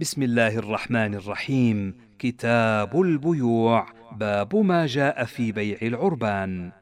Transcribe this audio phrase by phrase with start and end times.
[0.00, 1.94] بسم الله الرحمن الرحيم.
[2.18, 3.86] كتاب البيوع.
[4.12, 6.72] باب ما جاء في بيع العربان.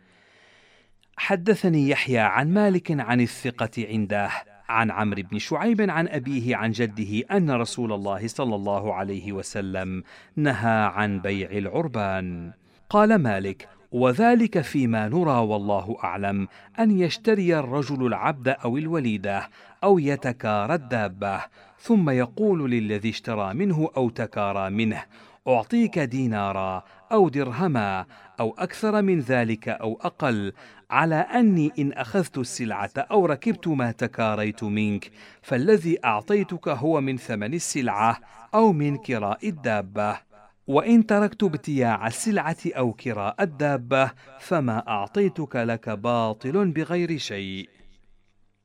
[1.16, 4.30] حدثني يحيى عن مالك عن الثقة عنده
[4.68, 10.02] عن عمرو بن شعيب عن أبيه عن جده أن رسول الله صلى الله عليه وسلم
[10.36, 12.52] نهى عن بيع العربان.
[12.90, 16.48] قال مالك وذلك فيما نرى والله أعلم
[16.78, 19.48] أن يشتري الرجل العبد أو الوليدة
[19.84, 21.40] أو يتكارى الدابة
[21.80, 25.04] ثم يقول للذي اشترى منه أو تكارى منه
[25.48, 28.06] أعطيك دينارا أو درهما
[28.40, 30.52] أو أكثر من ذلك أو أقل
[30.90, 35.10] على أني إن أخذت السلعة أو ركبت ما تكاريت منك
[35.42, 38.18] فالذي أعطيتك هو من ثمن السلعة
[38.54, 40.28] أو من كراء الدابة.
[40.66, 47.68] وإن تركت ابتياع السلعة أو كراء الدابة فما أعطيتك لك باطل بغير شيء.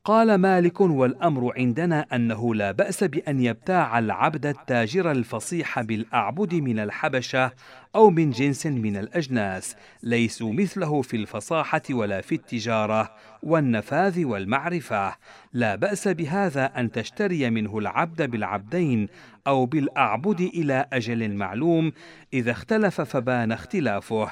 [0.06, 7.52] قال مالك والأمر عندنا أنه لا بأس بأن يبتاع العبد التاجر الفصيح بالأعبد من الحبشة
[7.96, 13.12] أو من جنس من الأجناس ليسوا مثله في الفصاحة ولا في التجارة
[13.44, 15.16] والنفاذ والمعرفة.
[15.54, 19.08] لا بأس بهذا أن تشتري منه العبد بالعبدين
[19.48, 21.92] أو بالأعبد إلى أجل معلوم
[22.34, 24.32] إذا اختلف فبان اختلافه.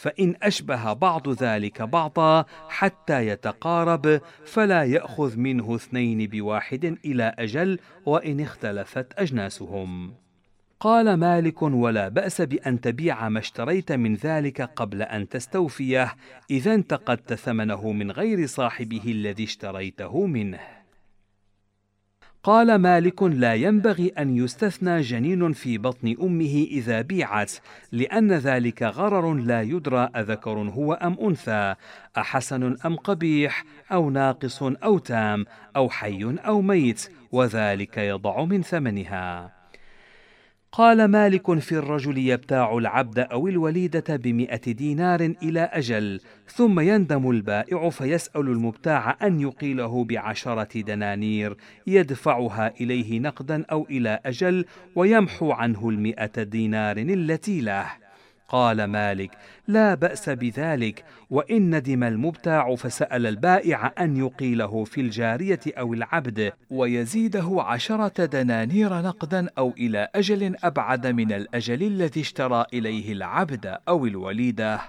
[0.00, 8.40] فإن أشبه بعض ذلك بعضا حتى يتقارب فلا يأخذ منه اثنين بواحد إلى أجل وإن
[8.40, 10.14] اختلفت أجناسهم.
[10.80, 16.16] قال مالك ولا بأس بأن تبيع ما اشتريت من ذلك قبل أن تستوفيه
[16.50, 20.79] إذا انتقدت ثمنه من غير صاحبه الذي اشتريته منه.
[22.42, 27.52] قال مالك لا ينبغي أن يستثنى جنين في بطن أمه إذا بيعت
[27.92, 31.74] لأن ذلك غرر لا يدرى أذكر هو أم أنثى
[32.16, 35.44] أحسن أم قبيح أو ناقص أو تام
[35.76, 39.59] أو حي أو ميت وذلك يضع من ثمنها.
[40.72, 47.90] قال مالك في الرجل يبتاع العبد أو الوليدة بمئة دينار إلى أجل ثم يندم البائع
[47.90, 51.56] فيسأل المبتاع أن يقيله بعشرة دنانير
[51.86, 54.64] يدفعها إليه نقدا أو إلى أجل
[54.96, 58.09] ويمحو عنه المئة دينار التي له.
[58.50, 59.30] قال مالك
[59.68, 67.56] لا بأس بذلك وإن ندم المبتاع فسأل البائع أن يقيله في الجارية أو العبد ويزيده
[67.58, 74.80] عشرة دنانير نقدا أو إلى أجل أبعد من الأجل الذي اشترى إليه العبد أو الوليدة.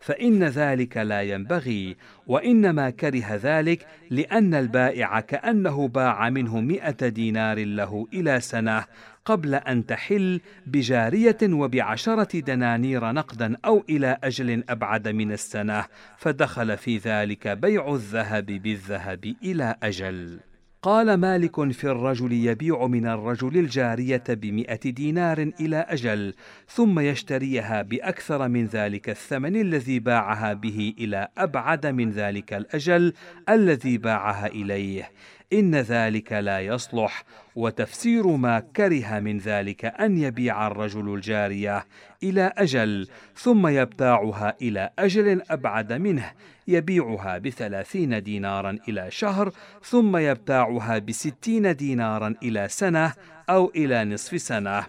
[0.00, 8.06] فإن ذلك لا ينبغي وإنما كره ذلك لأن البائع كأنه باع منه مئة دينار له
[8.12, 8.84] إلى سنة
[9.24, 15.84] قبل أن تحل بجارية وبعشرة دنانير نقدا أو إلى أجل أبعد من السنة
[16.18, 20.40] فدخل في ذلك بيع الذهب بالذهب إلى أجل.
[20.82, 26.34] قال مالك في الرجل يبيع من الرجل الجارية بمئة دينار إلى أجل
[26.68, 33.12] ثم يشتريها بأكثر من ذلك الثمن الذي باعها به إلى أبعد من ذلك الأجل
[33.48, 35.10] الذي باعها إليه.
[35.52, 37.24] إن ذلك لا يصلح
[37.56, 41.86] وتفسير ما كره من ذلك أن يبيع الرجل الجارية
[42.22, 46.32] إلى أجل ثم يبتاعها إلى أجل أبعد منه
[46.68, 49.52] يبيعها بثلاثين دينارا إلى شهر
[49.82, 53.12] ثم يبتاعها بستين دينارا إلى سنة
[53.50, 54.86] أو إلى نصف سنة.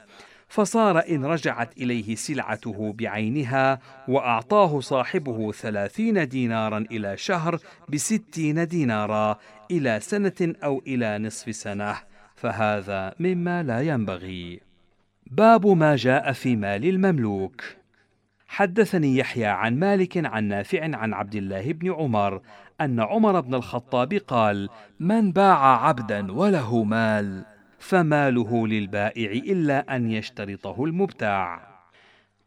[0.52, 9.38] فصار إن رجعت إليه سلعته بعينها وأعطاه صاحبه ثلاثين دينارا إلى شهر بستين دينارا
[9.72, 11.96] إلى سنة أو إلى نصف سنة
[12.36, 14.60] فهذا مما لا ينبغي.
[15.28, 17.62] باب ما جاء في مال المملوك.
[18.48, 22.42] حدثني يحيى عن مالك عن نافع عن عبد الله بن عمر
[22.82, 24.70] أن عمر بن الخطاب قال
[25.00, 27.51] من باع عبدا وله مال؟
[27.82, 31.72] فماله للبائع إلا أن يشترطه المبتاع.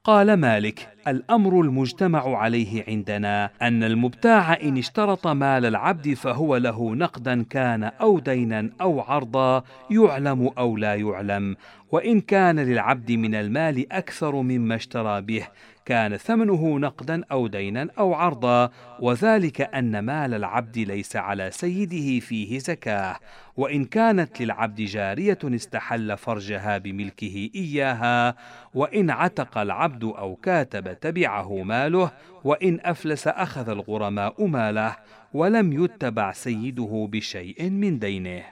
[0.04, 7.42] قال مالك الأمر المجتمع عليه عندنا أن المبتاع إن اشترط مال العبد فهو له نقدا
[7.42, 11.56] كان أو دينا أو عرضا يعلم أو لا يعلم
[11.90, 15.46] وإن كان للعبد من المال أكثر مما اشترى به
[15.84, 18.70] كان ثمنه نقدا أو دينا أو عرضا
[19.00, 23.16] وذلك أن مال العبد ليس على سيده فيه زكاة.
[23.56, 28.36] وإن كانت للعبد جارية استحل فرجها بملكه إياها.
[28.74, 32.10] وإن عتق العبد أو كاتب تبعه ماله
[32.44, 34.96] وإن أفلس أخذ الغرماء ماله
[35.34, 38.42] ولم يتبع سيده بشيء من دينه.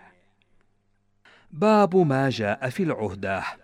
[1.52, 3.61] باب ما جاء في العهدة.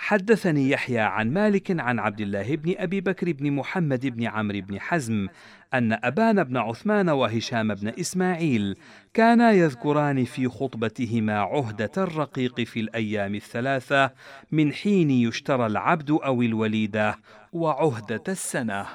[0.00, 4.80] حدثني يحيى عن مالك عن عبد الله بن أبي بكر بن محمد بن عمرو بن
[4.80, 5.28] حزم
[5.74, 8.76] أن أبان بن عثمان وهشام بن إسماعيل
[9.14, 14.10] كانا يذكران في خطبتهما عهدة الرقيق في الأيام الثلاثة
[14.52, 17.18] من حين يشترى العبد أو الوليدة
[17.52, 18.86] وعهدة السنة.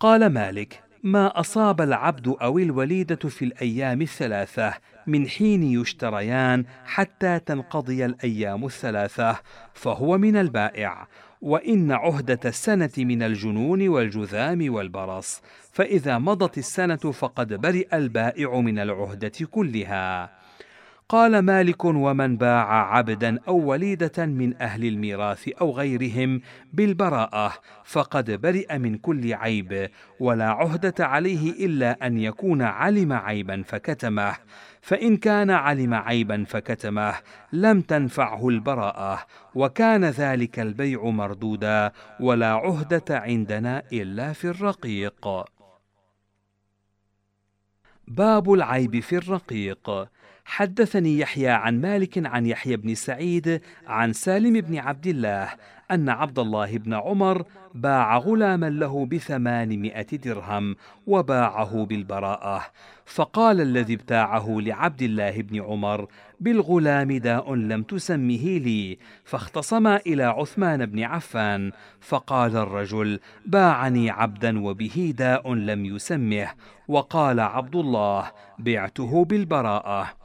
[0.00, 4.74] قال مالك ما أصاب العبد أو الوليدة في الأيام الثلاثة
[5.06, 9.40] من حين يشتريان حتى تنقضي الأيام الثلاثة
[9.74, 11.08] فهو من البائع.
[11.42, 15.42] وإن عهدة السنة من الجنون والجذام والبرص
[15.72, 20.30] فإذا مضت السنة فقد برئ البائع من العهدة كلها.
[21.08, 26.40] قال مالك ومن باع عبدا أو وليدة من أهل الميراث أو غيرهم
[26.72, 27.52] بالبراءة
[27.84, 29.90] فقد برئ من كل عيب
[30.20, 34.36] ولا عهدة عليه إلا أن يكون علم عيبا فكتمه
[34.80, 37.14] فإن كان علم عيبا فكتمه
[37.52, 45.44] لم تنفعه البراءة وكان ذلك البيع مردودا ولا عهدة عندنا إلا في الرقيق.
[48.08, 50.08] باب العيب في الرقيق.
[50.44, 55.48] حدثني يحيى عن مالك عن يحيى بن سعيد عن سالم بن عبد الله
[55.90, 57.44] أن عبد الله بن عمر
[57.74, 60.76] باع غلاما له بثمانمائة درهم
[61.06, 62.66] وباعه بالبراءة
[63.06, 66.06] فقال الذي ابتاعه لعبد الله بن عمر
[66.40, 68.98] بالغلام داء لم تسمه لي.
[69.24, 76.48] فاختصما إلى عثمان بن عفان فقال الرجل باعني عبدا وبه داء لم يسمه.
[76.88, 80.23] وقال عبد الله بعته بالبراءة.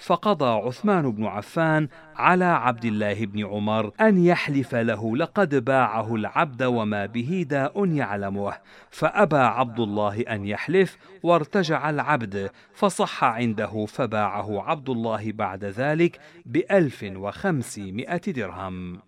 [0.00, 6.62] فقضى عثمان بن عفان على عبد الله بن عمر أن يحلف له لقد باعه العبد
[6.62, 8.52] وما به داء يعلمه
[8.90, 17.06] فأبى عبد الله أن يحلف وارتجع العبد فصح عنده فباعه عبد الله بعد ذلك بألف
[17.16, 19.00] وخمسمائة درهم.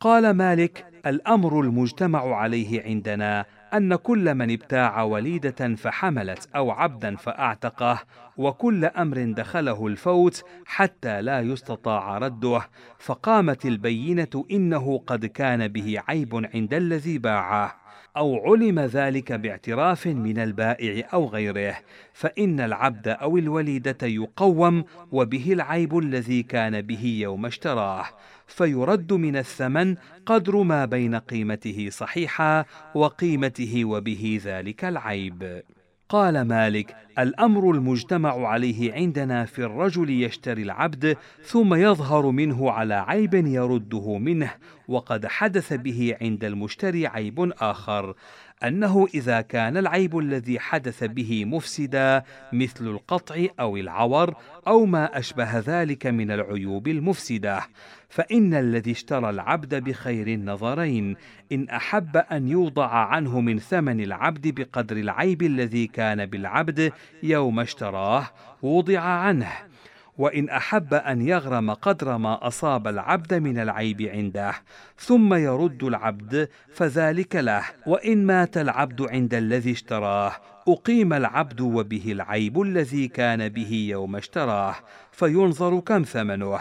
[0.00, 7.98] قال مالك الأمر المجتمع عليه عندنا أن كل من ابتاع وليدة فحملت أو عبدا فاعتقه
[8.36, 12.60] وكل أمر دخله الفوت حتى لا يستطاع رده
[12.98, 17.80] فقامت البينة إنه قد كان به عيب عند الذي باعه
[18.16, 21.76] أو علم ذلك باعتراف من البائع أو غيره
[22.12, 28.04] فإن العبد أو الوليدة يقوم وبه العيب الذي كان به يوم اشتراه.
[28.50, 32.64] فيرد من الثمن قدر ما بين قيمته صحيحا
[32.94, 35.62] وقيمته وبه ذلك العيب.
[36.10, 43.34] قال مالك الأمر المجتمع عليه عندنا في الرجل يشتري العبد ثم يظهر منه على عيب
[43.34, 44.50] يرده منه
[44.88, 48.14] وقد حدث به عند المشتري عيب آخر.
[48.64, 52.22] أنه إذا كان العيب الذي حدث به مفسدا
[52.52, 54.34] مثل القطع أو العور
[54.66, 57.60] أو ما أشبه ذلك من العيوب المفسدة
[58.08, 61.16] فإن الذي اشترى العبد بخير النظرين
[61.52, 66.92] إن أحب أن يوضع عنه من ثمن العبد بقدر العيب الذي كان بالعبد
[67.22, 68.26] يوم اشتراه
[68.62, 69.69] وضع عنه.
[70.18, 74.54] وإن أحب أن يغرم قدر ما أصاب العبد من العيب عنده
[74.98, 77.62] ثم يرد العبد فذلك له.
[77.86, 80.32] وإن مات العبد عند الذي اشتراه
[80.68, 84.74] أقيم العبد وبه العيب الذي كان به يوم اشتراه
[85.12, 86.60] فينظر كم ثمنه.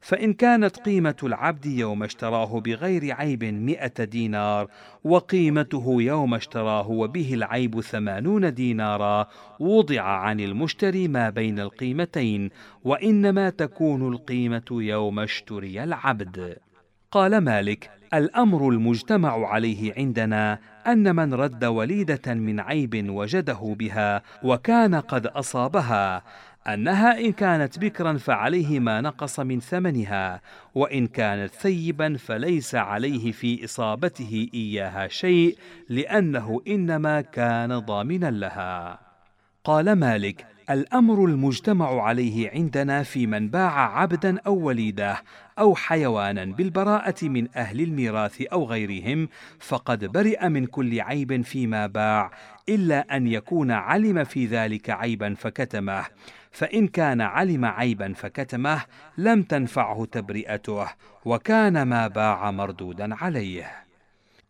[0.00, 4.68] فإن كانت قيمة العبد يوم اشتراه بغير عيب مئة دينار
[5.04, 9.26] وقيمته يوم اشتراه وبه العيب ثمانون دينارا
[9.60, 12.50] وضع عن المشتري ما بين القيمتين
[12.84, 16.56] وإنما تكون القيمة يوم اشتري العبد.
[17.10, 24.94] قال مالك الأمر المجتمع عليه عندنا أن من رد وليدة من عيب وجده بها وكان
[24.94, 26.22] قد أصابها.
[26.68, 30.40] أنها إن كانت بكرا فعليه ما نقص من ثمنها
[30.74, 35.56] وإن كانت ثيبا فليس عليه في إصابته إياها شيء
[35.88, 39.00] لأنه إنما كان ضامنا لها.
[39.64, 45.22] قال مالك الأمر المجتمع عليه عندنا في من باع عبدا أو وليده
[45.58, 52.30] أو حيوانا بالبراءة من أهل الميراث أو غيرهم فقد برئ من كل عيب فيما باع
[52.68, 56.04] إلا أن يكون علم في ذلك عيبا فكتمه.
[56.50, 58.82] فإن كان علم عيبا فكتمه
[59.18, 60.86] لم تنفعه تبرئته
[61.24, 63.72] وكان ما باع مردودا عليه.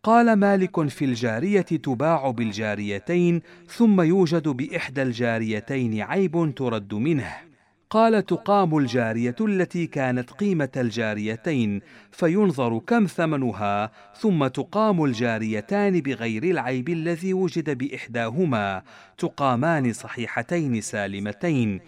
[0.03, 7.50] قال مالك في الجارية تباع بالجاريتين ثم يوجد بإحدى الجاريتين عيب ترد منه.
[7.91, 11.81] قال تقام الجارية التي كانت قيمة الجاريتين
[12.11, 18.81] فينظر كم ثمنها ثم تقام الجاريتان بغير العيب الذي وجد بإحداهما.
[19.17, 21.79] تقامان صحيحتين سالمتين.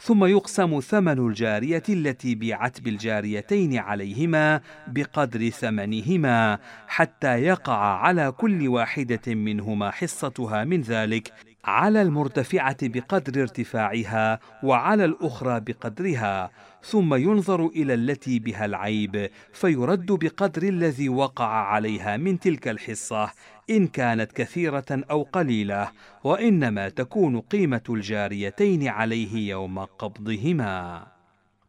[0.00, 9.34] ثم يقسم ثمن الجارية التي بيعت بالجاريتين عليهما بقدر ثمنهما حتى يقع على كل واحدة
[9.34, 11.32] منهما حصتها من ذلك.
[11.66, 16.50] على المرتفعة بقدر ارتفاعها وعلى الأخرى بقدرها
[16.82, 23.32] ثم ينظر إلى التي بها العيب فيرد بقدر الذي وقع عليها من تلك الحصة
[23.70, 25.88] إن كانت كثيرة أو قليلة
[26.24, 31.15] وإنما تكون قيمة الجاريتين عليه يوم قبضهما.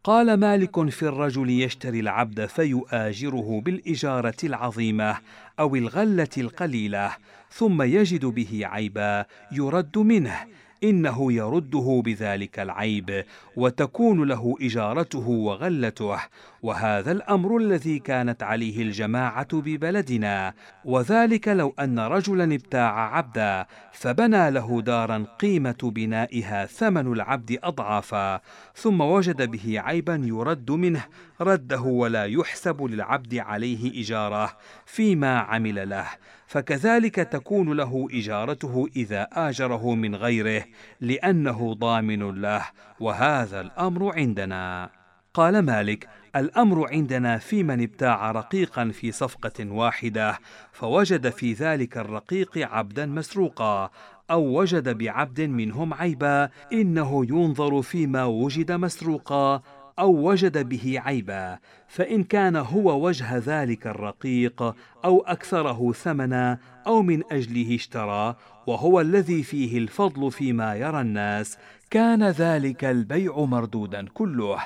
[0.07, 5.17] قال مالك في الرجل يشتري العبد فيؤاجره بالإجارة العظيمة
[5.59, 7.11] أو الغلة القليلة
[7.51, 10.35] ثم يجد به عيبا يرد منه
[10.83, 13.23] إنه يرده بذلك العيب
[13.55, 16.19] وتكون له إجارته وغلته
[16.61, 20.53] وهذا الأمر الذي كانت عليه الجماعة ببلدنا.
[20.85, 28.41] وذلك لو أن رجلا ابتاع عبدا فبنى له دارا قيمة بنائها ثمن العبد أضعافا.
[28.75, 31.05] ثم وجد به عيبا يرد منه
[31.41, 36.07] رده ولا يحسب للعبد عليه إجارة فيما عمل له.
[36.47, 40.63] فكذلك تكون له إجارته إذا آجره من غيره
[41.01, 42.65] لأنه ضامن له.
[42.99, 44.96] وهذا الأمر عندنا.
[45.38, 50.39] قال مالك الأمر عندنا في من ابتاع رقيقا في صفقة واحدة
[50.72, 53.89] فوجد في ذلك الرقيق عبدا مسروقا
[54.32, 59.62] أو وجد بعبد منهم عيبا إنه ينظر فيما وجد مسروقا
[60.00, 64.75] أو وجد به عيبا فإن كان هو وجه ذلك الرقيق
[65.06, 68.36] أو أكثره ثمنا أو من أجله اشترى
[68.67, 71.58] وهو الذي فيه الفضل فيما يرى الناس
[71.89, 74.58] كان ذلك البيع مردودا كله.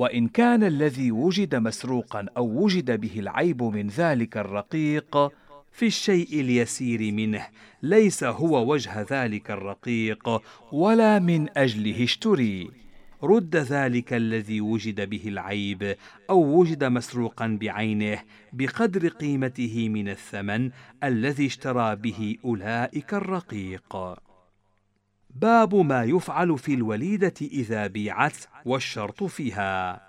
[0.00, 5.32] وإن كان الذي وجد مسروقا أو وجد به العيب من ذلك الرقيق
[5.72, 7.46] في الشيء اليسير منه
[7.82, 10.42] ليس هو وجه ذلك الرقيق
[10.72, 12.70] ولا من أجله اشتري.
[13.22, 15.96] رد ذلك الذي وجد به العيب
[16.30, 18.18] أو وجد مسروقا بعينه
[18.52, 20.70] بقدر قيمته من الثمن
[21.04, 23.96] الذي اشترى به أولئك الرقيق.
[25.40, 30.00] باب ما يفعل في الوليدة إذا بيعت والشرط فيها.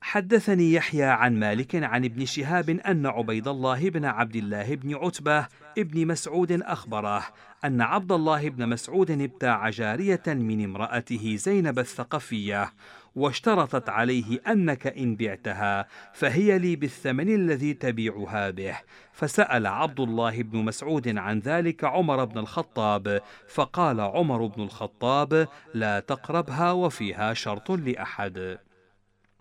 [0.00, 5.46] حدثني يحيى عن مالك عن ابن شهاب أن عبيد الله بن عبد الله بن عتبة
[5.78, 7.24] ابن مسعود أخبره
[7.64, 12.72] أن عبد الله بن مسعود ابتاع جارية من امرأته زينب الثقفية
[13.16, 18.76] واشترطت عليه أنك إن بعتها فهي لي بالثمن الذي تبيعها به.
[19.12, 26.00] فسأل عبد الله بن مسعود عن ذلك عمر بن الخطاب فقال عمر بن الخطاب لا
[26.00, 28.58] تقربها وفيها شرط لأحد.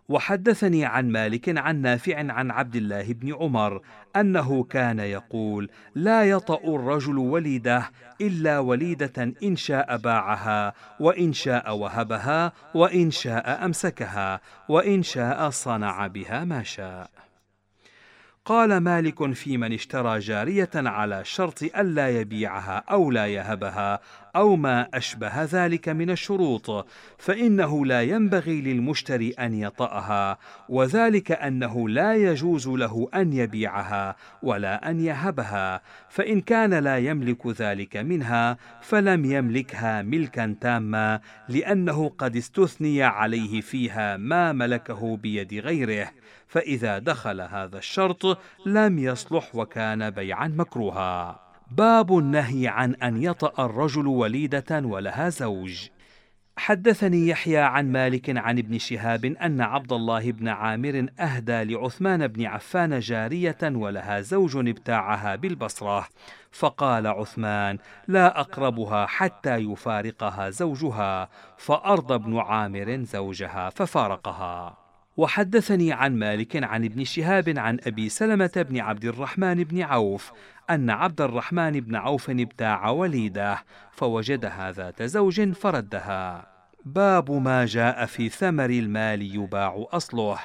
[0.09, 3.81] وحدثني عن مالك عن نافع عن عبد الله بن عمر
[4.15, 7.89] أنه كان يقول لا يطأ الرجل وليده
[8.21, 16.43] إلا وليدة إن شاء باعها وإن شاء وهبها وإن شاء أمسكها وإن شاء صنع بها
[16.43, 17.09] ما شاء.
[18.45, 23.99] قال مالك في من اشترى جارية على شرط ألا يبيعها أو لا يهبها
[24.35, 26.87] أو ما أشبه ذلك من الشروط
[27.17, 30.37] فإنه لا ينبغي للمشتري أن يطأها
[30.69, 37.97] وذلك أنه لا يجوز له أن يبيعها ولا أن يهبها فإن كان لا يملك ذلك
[37.97, 46.11] منها فلم يملكها ملكا تاما لأنه قد استثني عليه فيها ما ملكه بيد غيره
[46.47, 51.52] فإذا دخل هذا الشرط لم يصلح وكان بيعا مكروها.
[51.77, 55.87] باب النهي عن أن يطأ الرجل وليدة ولها زوج.
[56.57, 62.45] حدثني يحيى عن مالك عن ابن شهاب أن عبد الله بن عامر أهدى لعثمان بن
[62.45, 66.07] عفان جارية ولها زوج ابتاعها بالبصرة.
[66.51, 67.77] فقال عثمان
[68.07, 71.29] لا أقربها حتى يفارقها زوجها.
[71.57, 74.82] فأرضى ابن عامر زوجها ففارقها.
[75.17, 80.31] وحدثني عن مالك عن ابن شهاب عن أبي سلمة بن عبد الرحمن بن عوف
[80.69, 86.47] أن عبد الرحمن بن عوف ابتاع وليده فوجدها ذات زوج فردها.
[86.85, 90.39] باب ما جاء في ثمر المال يباع أصله.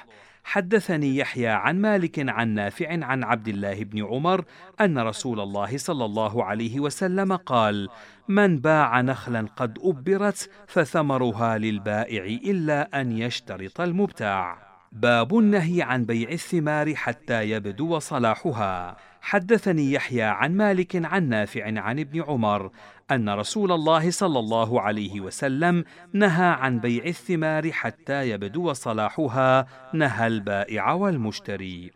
[0.49, 4.45] حدثني يحيى عن مالك عن نافع عن عبد الله بن عمر
[4.81, 7.89] أن رسول الله صلى الله عليه وسلم قال
[8.29, 14.59] من باع نخلا قد أبرت فثمرها للبائع إلا أن يشترط المبتاع.
[14.93, 18.97] باب النهي عن بيع الثمار حتى يبدو صلاحها.
[19.21, 22.71] حدثني يحيى عن مالك عن نافع عن ابن عمر
[23.11, 30.27] أن رسول الله صلى الله عليه وسلم نهى عن بيع الثمار حتى يبدو صلاحها نهى
[30.27, 31.91] البائع والمشتري.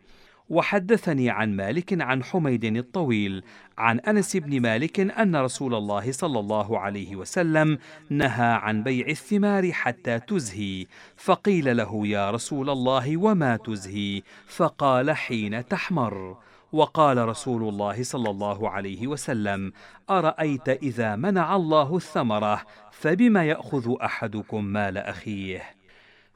[0.52, 3.42] وحدثني عن مالك عن حميد الطويل
[3.78, 7.78] عن أنس بن مالك أن رسول الله صلى الله عليه وسلم
[8.10, 10.86] نهى عن بيع الثمار حتى تزهي
[11.16, 16.36] فقيل له يا رسول الله وما تزهي؟ فقال حين تحمر.
[16.72, 19.72] وقال رسول الله صلى الله عليه وسلم
[20.10, 22.62] أرأيت إذا منع الله الثمرة
[22.92, 25.62] فبما يأخذ أحدكم مال أخيه؟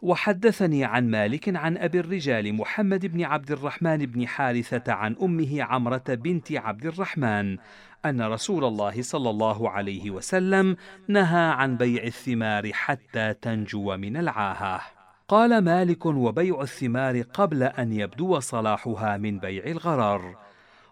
[0.02, 6.04] وحدثني عن مالك عن أبي الرجال محمد بن عبد الرحمن بن حارثة عن أمه عمرة
[6.08, 7.56] بنت عبد الرحمن
[8.04, 10.76] أن رسول الله صلى الله عليه وسلم
[11.08, 14.95] نهى عن بيع الثمار حتى تنجو من العاهة.
[15.28, 20.36] قال مالك وبيع الثمار قبل أن يبدو صلاحها من بيع الغرر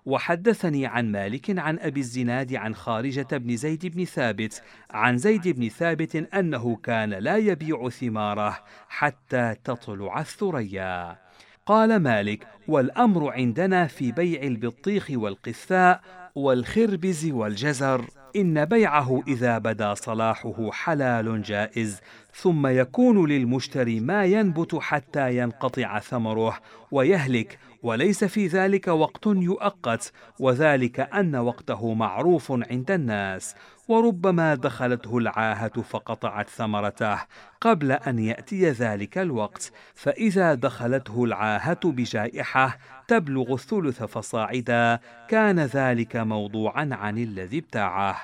[0.07, 5.69] وحدثني عن مالك عن أبي الزناد عن خارجة بن زيد بن ثابت عن زيد بن
[5.69, 11.19] ثابت أنه كان لا يبيع ثماره حتى تطلع الثريا.
[11.67, 16.01] قال مالك والأمر عندنا في بيع البطيخ والقثاء
[16.35, 18.24] والخربز والجزر.
[18.37, 22.01] إن بيعه إذا بدا صلاحه حلال جائز
[22.35, 26.59] ثم يكون للمشتري ما ينبت حتى ينقطع ثمره
[26.91, 33.55] ويهلك وليس في ذلك وقت يؤقت وذلك أن وقته معروف عند الناس
[33.89, 37.19] وربما دخلته العاهة فقطعت ثمرته
[37.61, 45.01] قبل أن يأتي ذلك الوقت فإذا دخلته العاهة بجائحة تبلغ الثلث فصاعدا.
[45.29, 48.17] كان ذلك موضوعا عن الذي ابتاعه.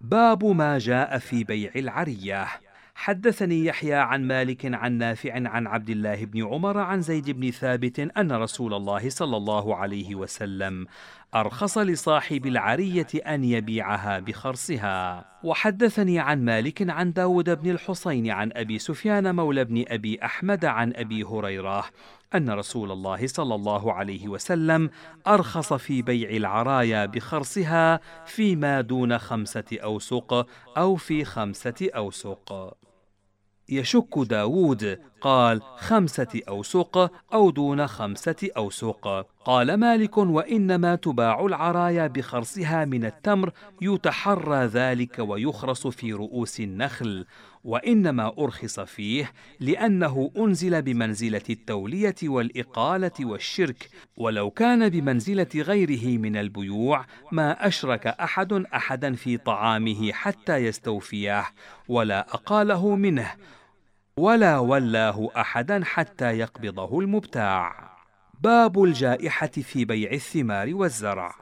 [0.00, 2.46] باب ما جاء في بيع العرية.
[2.94, 8.00] حدثني يحيى عن مالك عن نافع عن عبد الله بن عمر عن زيد بن ثابت
[8.00, 10.86] أن رسول الله صلى الله عليه وسلم
[11.34, 15.24] أرخص لصاحب العرية أن يبيعها بخرصها.
[15.44, 20.92] وحدثني عن مالك عن داود بن الحصين عن أبي سفيان مولى بن أبي أحمد عن
[20.96, 21.84] أبي هريرة
[22.34, 24.90] أن رسول الله صلى الله عليه وسلم
[25.26, 30.46] أرخص في بيع العرايا بخرصها فيما دون خمسة أوسق
[30.78, 32.76] أو في خمسة أوسق.
[33.78, 39.26] يشك داود قال خمسة أوسق أو دون خمسة أوسق.
[39.44, 43.50] قال مالك وإنما تباع العرايا بخرصها من التمر
[43.82, 47.26] يتحرى ذلك ويخرص في رؤوس النخل
[47.64, 53.88] وإنما أرخص فيه لأنه أنزل بمنزلة التولية والإقالة والشرك.
[54.16, 61.44] ولو كان بمنزلة غيره من البيوع ما أشرك أحد أحدا في طعامه حتى يستوفيه
[61.88, 63.30] ولا أقاله منه.
[64.16, 67.92] ولا ولاه أحدا حتى يقبضه المبتاع.
[68.40, 71.34] باب الجائحة في بيع الثمار والزرع.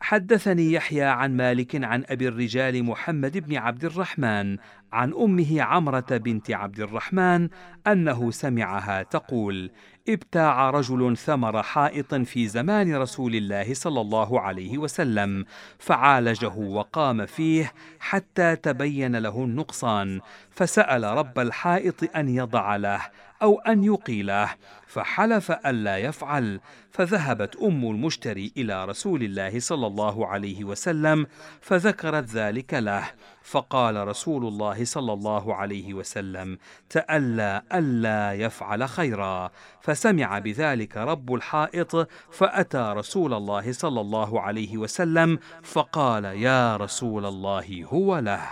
[0.00, 4.56] حدثني يحيى عن مالك عن أبي الرجال محمد بن عبد الرحمن
[4.96, 7.48] عن أمه عمرة بنت عبد الرحمن
[7.86, 9.70] أنه سمعها تقول
[10.08, 15.44] ابتاع رجل ثمر حائط في زمان رسول الله صلى الله عليه وسلم
[15.78, 23.00] فعالجه وقام فيه حتى تبين له النقصان فسأل رب الحائط أن يضع له
[23.42, 24.48] أو أن يقيله
[24.86, 31.26] فحلف الا يفعل فذهبت أم المشتري إلى رسول الله صلى الله عليه وسلم
[31.60, 33.04] فذكرت ذلك له
[33.46, 36.58] فقال رسول الله صلى الله عليه وسلم
[36.90, 39.50] تألى ألا يفعل خيرا.
[39.80, 47.84] فسمع بذلك رب الحائط فأتى رسول الله صلى الله عليه وسلم فقال يا رسول الله
[47.84, 48.42] هو له.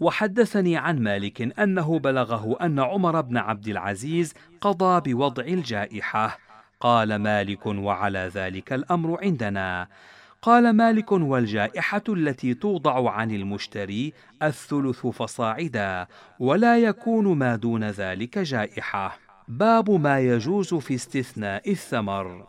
[0.00, 6.38] وحدثني عن مالك أنه بلغه أن عمر بن عبد العزيز قضى بوضع الجائحة.
[6.80, 9.88] قال مالك وعلى ذلك الأمر عندنا.
[10.42, 16.06] قال مالك والجائحة التي توضع عن المشتري الثلث فصاعدا
[16.38, 19.18] ولا يكون ما دون ذلك جائحة.
[19.48, 22.46] باب ما يجوز في استثناء الثمر.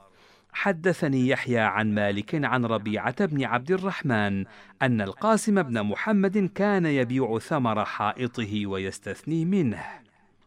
[0.54, 4.46] حدثني يحيى عن مالك عن ربيعة بن عبد الرحمن
[4.82, 9.84] أن القاسم بن محمد كان يبيع ثمر حائطه ويستثني منه.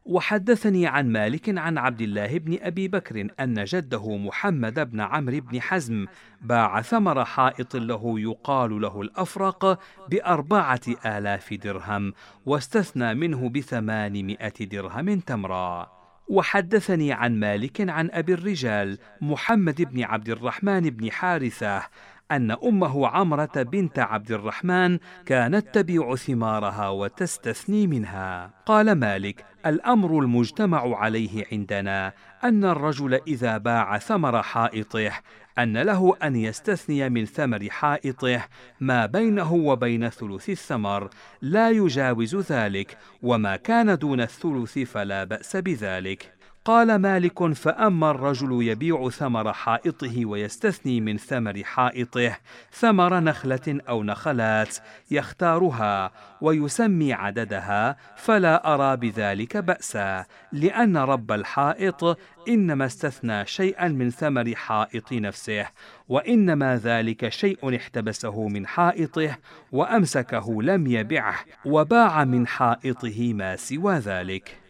[0.04, 5.60] وحدثني عن مالك عن عبد الله بن أبي بكر أن جده محمد بن عمرو بن
[5.60, 6.06] حزم
[6.42, 12.12] باع ثمر حائط له يقال له الأفرق بأربعة آلاف درهم
[12.46, 16.04] واستثنى منه بثمانمائة درهم تمرا.
[16.28, 21.82] وحدثني عن مالك عن أبي الرجال محمد بن عبد الرحمن بن حارثة
[22.30, 28.50] أن أمه عمرة بنت عبد الرحمن كانت تبيع ثمارها وتستثني منها.
[28.66, 32.12] قال مالك: الأمر المجتمع عليه عندنا
[32.44, 35.10] أن الرجل إذا باع ثمر حائطه
[35.58, 38.44] أن له أن يستثني من ثمر حائطه
[38.80, 41.10] ما بينه وبين ثلث الثمر
[41.42, 46.33] لا يجاوز ذلك وما كان دون الثلث فلا بأس بذلك
[46.64, 52.36] قال مالك فأما الرجل يبيع ثمر حائطه ويستثني من ثمر حائطه
[52.72, 54.76] ثمر نخلة أو نخلات
[55.10, 64.54] يختارها ويسمي عددها فلا أرى بذلك بأسا لأن رب الحائط إنما استثنى شيئا من ثمر
[64.54, 65.66] حائط نفسه
[66.08, 69.36] وإنما ذلك شيء احتبسه من حائطه
[69.72, 74.63] وأمسكه لم يبعه وباع من حائطه ما سوى ذلك.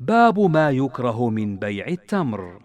[0.00, 2.62] باب ما يكره من بيع التمر.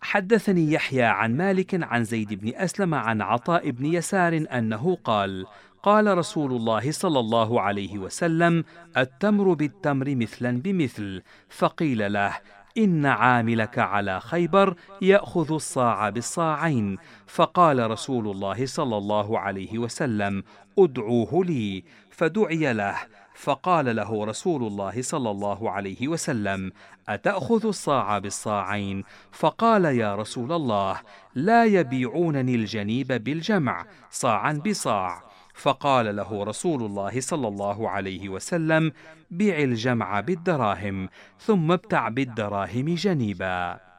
[0.00, 5.46] حدثني يحيى عن مالك عن زيد بن أسلم عن عطاء بن يسار أنه قال
[5.82, 8.64] قال رسول الله صلى الله عليه وسلم
[8.96, 11.22] التمر بالتمر مثلا بمثل.
[11.48, 12.32] فقيل له
[12.78, 16.98] إن عاملك على خيبر يأخذ الصاع بالصاعين.
[17.26, 20.42] فقال رسول الله صلى الله عليه وسلم
[20.78, 21.84] أدعوه لي.
[22.10, 22.96] فدعي له.
[23.42, 26.72] فقال له رسول الله صلى الله عليه وسلم
[27.08, 31.00] أتأخذ الصاع بالصاعين؟ فقال يا رسول الله
[31.34, 35.22] لا يبيعونني الجنيب بالجمع صاعا بصاع.
[35.54, 38.92] فقال له رسول الله صلى الله عليه وسلم
[39.30, 43.91] بع الجمع بالدراهم ثم ابتع بالدراهم جنيبا.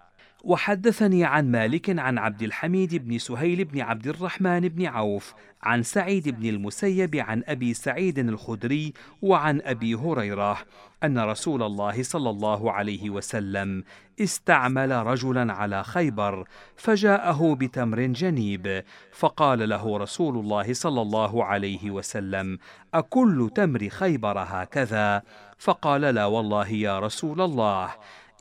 [0.44, 6.30] وحدثني عن مالك عن عبد الحميد بن سهيل بن عبد الرحمن بن عوف عن سعيد
[6.30, 10.58] بن المسيب عن أبي سعيد الخدري وعن أبي هريرة
[11.04, 13.84] أن رسول الله صلى الله عليه وسلم
[14.22, 22.58] استعمل رجلا على خيبر فجاءه بتمر جنيب فقال له رسول الله صلى الله عليه وسلم
[22.94, 25.22] أكل تمر خيبر هكذا؟
[25.58, 27.90] فقال لا والله يا رسول الله.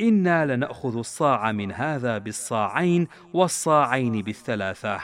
[0.03, 5.01] إنا لنأخذ الصاع من هذا بالصاعين والصاعين بالثلاثة.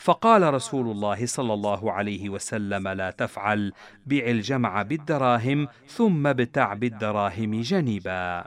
[0.00, 3.72] فقال رسول الله صلى الله عليه وسلم لا تفعل
[4.06, 8.44] بع الجمع بالدراهم ثم ابتع بالدراهم جنيبا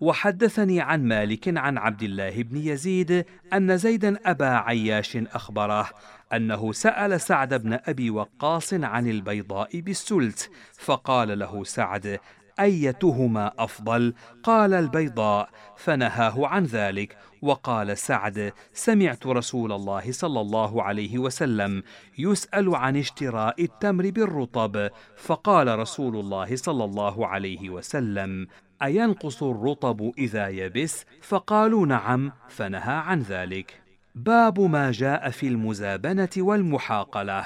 [0.00, 5.88] وحدثني عن مالك عن عبد الله بن يزيد أن زيدا أبا عياش أخبره
[6.32, 12.20] أنه سأل سعد بن أبي وقاص عن البيضاء بالسلت فقال له سعد
[12.60, 15.48] أيتهما أفضل؟ قال البيضاء.
[15.76, 17.16] فنهاه عن ذلك.
[17.42, 21.82] وقال سعد سمعت رسول الله صلى الله عليه وسلم
[22.18, 24.90] يسأل عن اشتراء التمر بالرطب.
[25.16, 28.46] فقال رسول الله صلى الله عليه وسلم
[28.82, 32.32] أينقص الرطب إذا يبس؟ فقالوا نعم.
[32.48, 33.82] فنهى عن ذلك.
[34.14, 37.44] باب ما جاء في المزابنة والمحاقلة.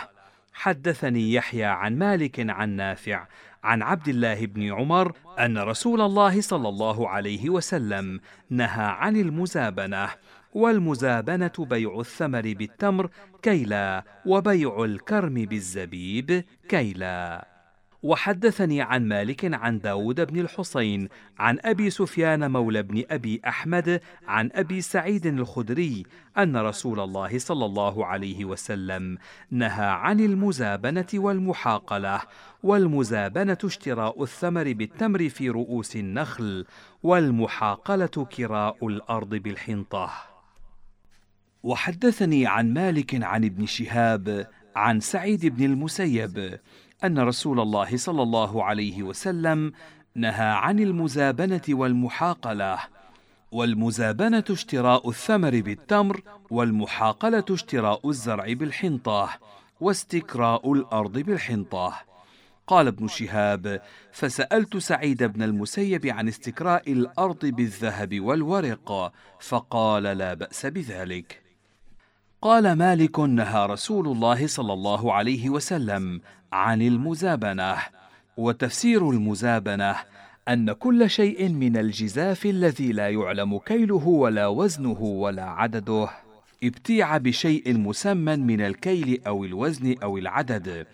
[0.53, 3.27] حدثني يحيى عن مالك عن نافع
[3.65, 8.21] عن عبد الله بن عمر أن رسول الله صلى الله عليه وسلم
[8.51, 10.09] نهى عن المزابنة
[10.55, 13.11] والمزابنة بيع الثمر بالتمر
[13.43, 17.52] كيلا وبيع الكرم بالزبيب كيلا.
[18.03, 24.51] وحدثني عن مالك عن داود بن الحصين عن أبي سفيان مولى بن أبي أحمد عن
[24.53, 26.03] أبي سعيد الخدري
[26.39, 29.19] أن رسول الله صلى الله عليه وسلم
[29.51, 32.21] نهى عن المزابنة والمحاقلة
[32.63, 36.67] والمزابنة اشتراء الثمر بالتمر في رؤوس النخل
[37.03, 40.13] والمحاقلة كراء الأرض بالحنطة.
[41.63, 46.59] وحدثني عن مالك عن ابن شهاب عن سعيد بن المسيب
[47.05, 49.73] أن رسول الله صلى الله عليه وسلم
[50.15, 52.79] نهى عن المزابنة والمحاقلة
[53.53, 59.31] والمزابنة اشتراء الثمر بالتمر والمحاقلة اشتراء الزرع بالحنطة
[59.81, 61.95] واستكراء الأرض بالحنطة.
[62.67, 70.67] قال ابن شهاب فسألت سعيد بن المسيب عن استكراء الأرض بالذهب والورق فقال لا بأس
[70.67, 71.42] بذلك.
[72.43, 76.21] قال مالك نهى رسول الله صلى الله عليه وسلم
[76.53, 77.77] عن المزابنة
[78.37, 79.97] وتفسير المزابنة
[80.49, 86.09] أن كل شيء من الجزاف الذي لا يعلم كيله ولا وزنه ولا عدده
[86.65, 90.87] ابتيع بشيء مسمى من الكيل أو الوزن أو العدد.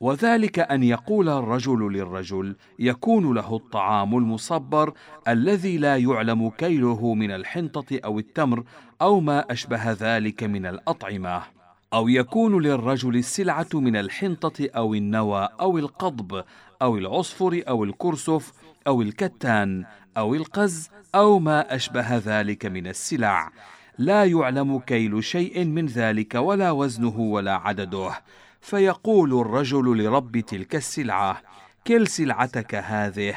[0.00, 4.92] وذلك أن يقول الرجل للرجل يكون له الطعام المصبر
[5.28, 8.64] الذي لا يعلم كيله من الحنطة أو التمر
[9.02, 11.42] أو ما أشبه ذلك من الأطعمة
[11.92, 16.44] أو يكون للرجل السلعة من الحنطة أو النوى أو القضب
[16.82, 18.52] أو العصفر أو الكرسف
[18.86, 19.84] أو الكتان
[20.16, 23.50] أو القز أو ما أشبه ذلك من السلع.
[23.98, 28.10] لا يعلم كيل شيء من ذلك ولا وزنه ولا عدده.
[28.68, 31.42] فيقول الرجل لرب تلك السلعة
[31.86, 33.34] كل سلعتك هذه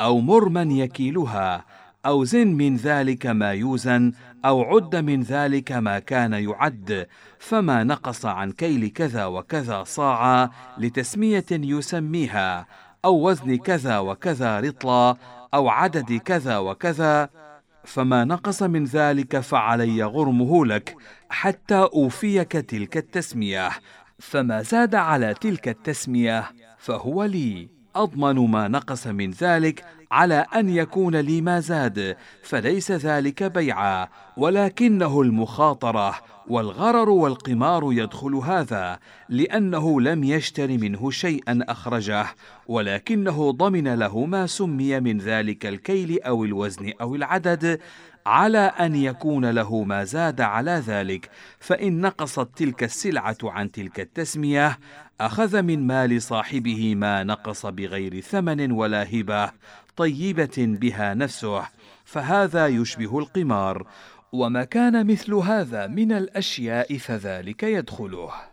[0.00, 1.64] أو مر من يكيلها
[2.06, 4.12] أو زن من ذلك ما يوزن
[4.44, 7.06] أو عد من ذلك ما كان يعد
[7.38, 12.66] فما نقص عن كيل كذا وكذا صاعا لتسمية يسميها
[13.04, 15.16] أو وزن كذا وكذا رطلا
[15.54, 17.30] أو عدد كذا وكذا
[17.84, 20.96] فما نقص من ذلك فعلي غرمه لك
[21.30, 23.70] حتى أوفيك تلك التسمية.
[24.20, 27.68] فما زاد على تلك التسمية فهو لي.
[27.96, 35.20] أضمن ما نقص من ذلك على أن يكون لي ما زاد فليس ذلك بيعا ولكنه
[35.20, 36.14] المخاطرة
[36.48, 42.26] والغرر والقمار يدخل هذا لأنه لم يشتر منه شيئا أخرجه
[42.66, 47.80] ولكنه ضمن له ما سمي من ذلك الكيل أو الوزن أو العدد
[48.30, 54.78] على أن يكون له ما زاد على ذلك فإن نقصت تلك السلعة عن تلك التسمية
[55.20, 59.52] أخذ من مال صاحبه ما نقص بغير ثمن ولا هبة
[59.96, 61.62] طيبة بها نفسه
[62.04, 63.86] فهذا يشبه القمار
[64.32, 68.49] وما كان مثل هذا من الأشياء فذلك يدخله.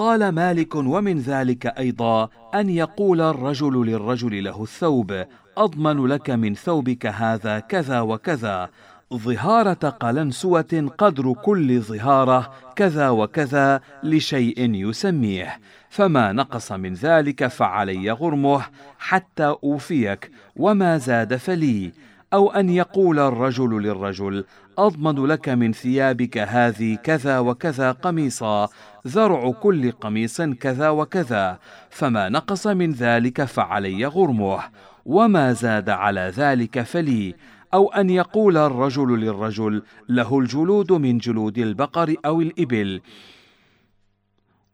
[0.00, 5.24] قال مالك ومن ذلك أيضا أن يقول الرجل للرجل له الثوب
[5.56, 8.68] أضمن لك من ثوبك هذا كذا وكذا.
[9.14, 15.60] ظهارة قلنسوة قدر كل ظهارة كذا وكذا لشيء يسميه.
[15.90, 18.62] فما نقص من ذلك فعلي غرمه
[18.98, 21.92] حتى أوفيك وما زاد فلي.
[22.32, 24.44] أو أن يقول الرجل للرجل
[24.80, 28.68] أضمن لك من ثيابك هذه كذا وكذا قميصا
[29.06, 31.58] ذرع كل قميص كذا وكذا
[31.90, 34.60] فما نقص من ذلك فعلي غرمه
[35.06, 37.34] وما زاد على ذلك فلي
[37.74, 43.00] أو أن يقول الرجل للرجل له الجلود من جلود البقر أو الإبل.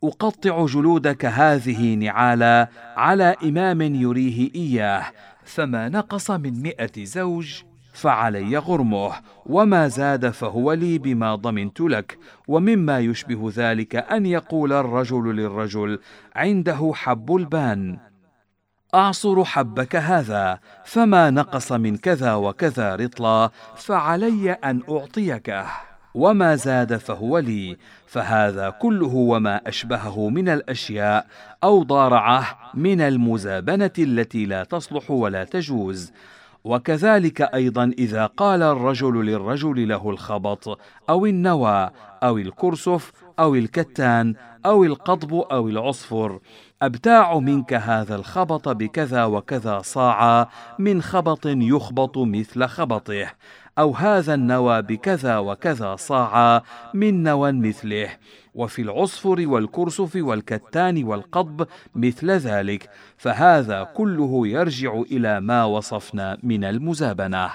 [0.05, 5.05] أقطع جلودك هذه نعالا على إمام يريه إياه
[5.45, 7.62] فما نقص من مئة زوج
[7.97, 9.13] فعلي غرمه
[9.47, 15.99] وما زاد فهو لي بما ضمنت لك ومما يشبه ذلك أن يقول الرجل للرجل
[16.37, 17.99] عنده حب البان.
[18.95, 25.67] أعصر حبك هذا فما نقص من كذا وكذا رطلا فعلي أن اعطيكه
[26.15, 31.27] وما زاد فهو لي فهذا كله وما أشبهه من الأشياء
[31.65, 36.13] أو ضارعه من المزابنة التي لا تصلح ولا تجوز.
[36.67, 40.79] وكذلك أيضا إذا قال الرجل للرجل له الخبط
[41.11, 41.91] أو النوى
[42.23, 44.35] أو الكرسف أو الكتان
[44.67, 46.41] أو القضب أو العصفر
[46.83, 50.47] أبتاع منك هذا الخبط بكذا وكذا صاعا
[50.79, 53.27] من خبط يخبط مثل خبطه.
[53.79, 56.62] أو هذا النوى بكذا وكذا صاعا
[56.95, 58.09] من نوى مثله.
[58.55, 62.91] وفي العصفر والكرسف والكتان والقضب مثل ذلك.
[63.17, 67.51] فهذا كله يرجع إلى ما وصفنا من المزابنة.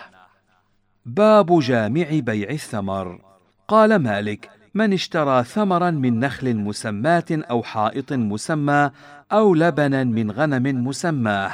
[1.06, 3.22] باب جامع بيع الثمر.
[3.68, 8.92] قال مالك من اشترى ثمرا من نخل مسماة أو حائط مسمى
[9.32, 11.52] أو لبنا من غنم مسماه.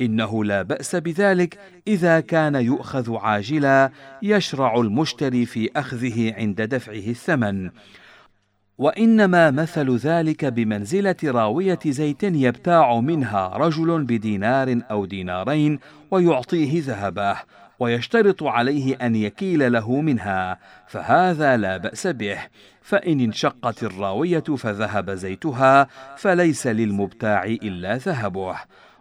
[0.00, 3.90] إنه لا بأس بذلك إذا كان يؤخذ عاجلا
[4.22, 7.70] يشرع المشتري في أخذه عند دفعه الثمن.
[8.78, 15.78] وإنما مثل ذلك بمنزلة راوية زيت يبتاع منها رجل بدينار أو دينارين
[16.10, 17.36] ويعطيه ذهبه
[17.78, 22.38] ويشترط عليه أن يكيل له منها فهذا لا بأس به.
[22.82, 25.86] فإن انشقت الراوية فذهب زيتها
[26.16, 28.56] فليس للمبتاع إلا ذهبه.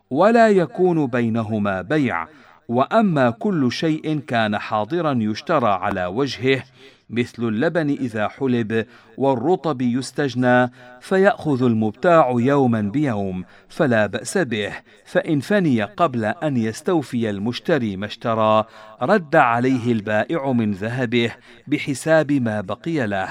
[0.10, 2.28] ولا يكون بينهما بيع.
[2.67, 6.63] وأما كل شيء كان حاضرا يشترى على وجهه
[7.10, 8.86] مثل اللبن إذا حلب
[9.17, 14.72] والرطب يستجنى فيأخذ المبتاع يوما بيوم فلا بأس به.
[15.06, 18.65] فإن فني قبل أن يستوفي المشتري ما اشترى
[19.02, 21.32] رد عليه البائع من ذهبه
[21.67, 23.30] بحساب ما بقي له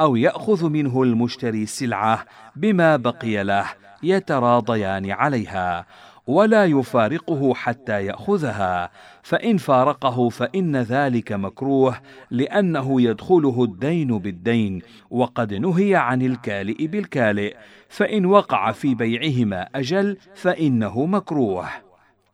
[0.00, 2.24] أو يأخذ منه المشتري السلعه
[2.56, 3.66] بما بقي له
[4.02, 5.86] يتراضيان عليها.
[6.26, 8.90] ولا يفارقه حتى يأخذها
[9.22, 17.56] فإن فارقه فإن ذلك مكروه لأنه يدخله الدين بالدين وقد نهي عن الكالئ بالكالئ
[17.88, 21.66] فإن وقع في بيعهما أجل فإنه مكروه.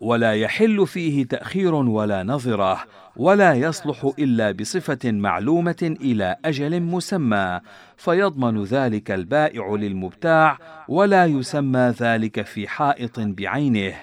[0.00, 2.78] ولا يحل فيه تأخير ولا نظرة
[3.16, 7.60] ولا يصلح إلا بصفة معلومة إلى أجل مسمى
[7.96, 13.94] فيضمن ذلك البائع للمبتاع ولا يسمى ذلك في حائط بعينه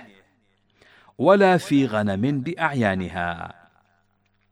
[1.17, 3.58] ولا في غنم بأعيانها.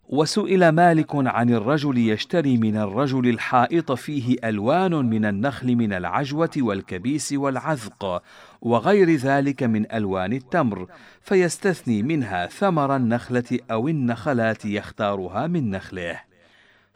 [0.09, 7.33] وسئل مالك عن الرجل يشتري من الرجل الحائط فيه ألوان من النخل من العجوة والكبيس
[7.33, 8.23] والعذق
[8.61, 10.87] وغير ذلك من ألوان التمر
[11.21, 16.26] فيستثني منها ثمر النخلة أو النخلات يختارها من نخله.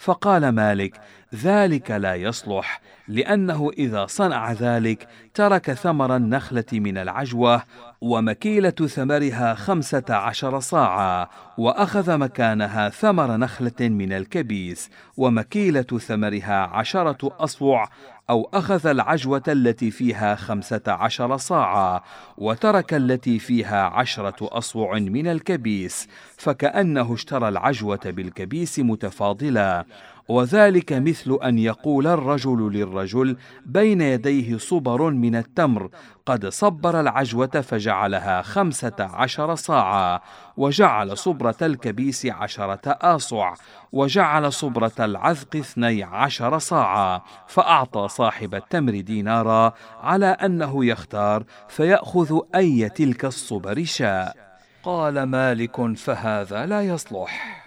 [0.02, 1.00] فقال مالك
[1.36, 7.64] ذلك لا يصلح لأنه إذا صنع ذلك ترك ثمر النخلة من العجوة
[8.02, 17.90] ومكيلة ثمرها خمسة عشر صاعا وأخذ مكانها ثمر نخلة من الكبيس ومكيلة ثمرها عشرة اصوع
[18.30, 22.02] أو أخذ العجوة التي فيها خمسة عشر صاعا
[22.38, 26.08] وترك التي فيها عشرة أصوع من الكبيس
[26.38, 29.86] فكأنه اشترى العجوة بالكبيس متفاضلا.
[30.28, 35.90] وذلك مثل أن يقول الرجل للرجل بين يديه صبر من التمر
[36.26, 40.20] قد صبر العجوة فجعلها خمسة عشر صاعا
[40.58, 43.54] وجعل صبرة الكبيس عشرة آصع
[43.92, 52.90] وجعل صبرة العذق اثني عشر صاعا فأعطى صاحب التمر دينارا على أنه يختار فيأخذ أي
[52.90, 54.36] تلك الصبر شاء.
[54.84, 57.61] قال مالك فهذا لا يصلح.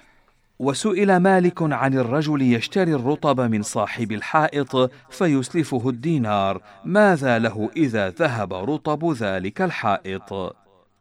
[0.59, 8.53] وسئل مالك عن الرجل يشتري الرطب من صاحب الحائط فيسلفه الدينار ماذا له إذا ذهب
[8.53, 10.57] رطب ذلك الحائط؟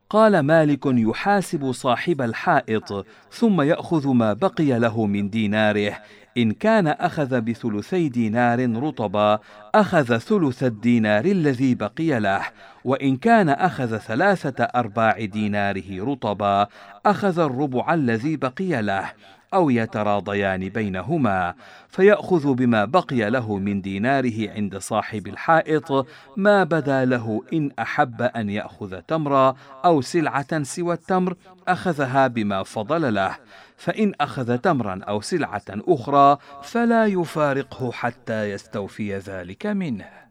[0.09, 5.97] قال مالك يحاسب صاحب الحائط ثم يأخذ ما بقي له من ديناره.
[6.37, 9.39] إن كان أخذ بثلثي دينار رطبا
[9.75, 12.41] أخذ ثلث الدينار الذي بقي له.
[12.83, 16.67] وإن كان أخذ ثلاثة أرباع ديناره رطبا
[17.05, 19.11] أخذ الربع الذي بقي له.
[19.53, 21.53] أو يتراضيان بينهما
[21.89, 28.49] فيأخذ بما بقي له من ديناره عند صاحب الحائط ما بدا له إن أحب أن
[28.49, 31.35] يأخذ تمرا أو سلعة سوى التمر
[31.67, 33.37] أخذها بما فضل له
[33.77, 40.22] فإن أخذ تمرا أو سلعة أخرى فلا يفارقه حتى يستوفي ذلك منه.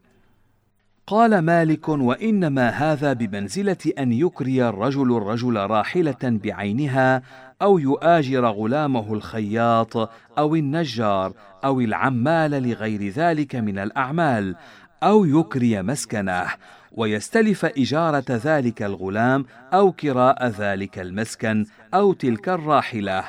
[1.12, 7.22] قال مالك وإنما هذا بمنزلة أن يكري الرجل الرجل راحلة بعينها
[7.62, 11.33] أو يؤاجر غلامه الخياط أو النجار
[11.64, 14.57] أو العمال لغير ذلك من الأعمال
[15.03, 16.46] أو يكري مسكنه
[16.92, 23.25] ويستلف إجارة ذلك الغلام أو كراء ذلك المسكن أو تلك الراحلة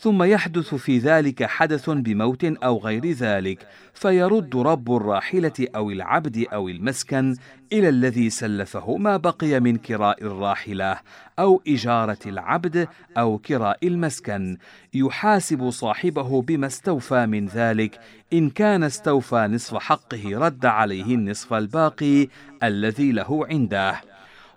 [0.00, 6.68] ثم يحدث في ذلك حدث بموت أو غير ذلك فيرد رب الراحلة أو العبد أو
[6.68, 7.36] المسكن
[7.72, 10.96] إلى الذي سلفه ما بقي من كراء الراحلة
[11.38, 14.56] أو إجارة العبد أو كراء المسكن.
[14.94, 18.00] يحاسب صاحبه بما استوفى من ذلك
[18.32, 22.28] إن كان استوفى نصف حقه رد عليه النصف الباقي
[22.62, 24.09] الذي له عنده.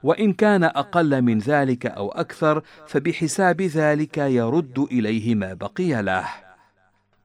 [0.03, 6.25] وإن كان أقل من ذلك أو أكثر فبحساب ذلك يرد إليه ما بقي له.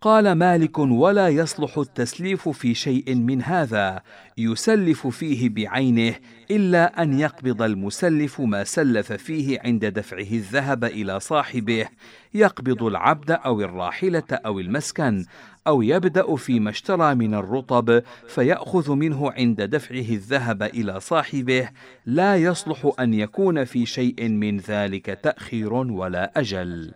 [0.00, 4.02] قال مالك ولا يصلح التسليف في شيء من هذا
[4.38, 6.14] يسلف فيه بعينه
[6.50, 11.88] إلا أن يقبض المسلف ما سلف فيه عند دفعه الذهب إلى صاحبه
[12.34, 15.24] يقبض العبد أو الراحلة أو المسكن
[15.68, 21.68] أو يبدأ فيما اشترى من الرطب فيأخذ منه عند دفعه الذهب إلى صاحبه
[22.06, 26.92] لا يصلح أن يكون في شيء من ذلك تأخير ولا أجل.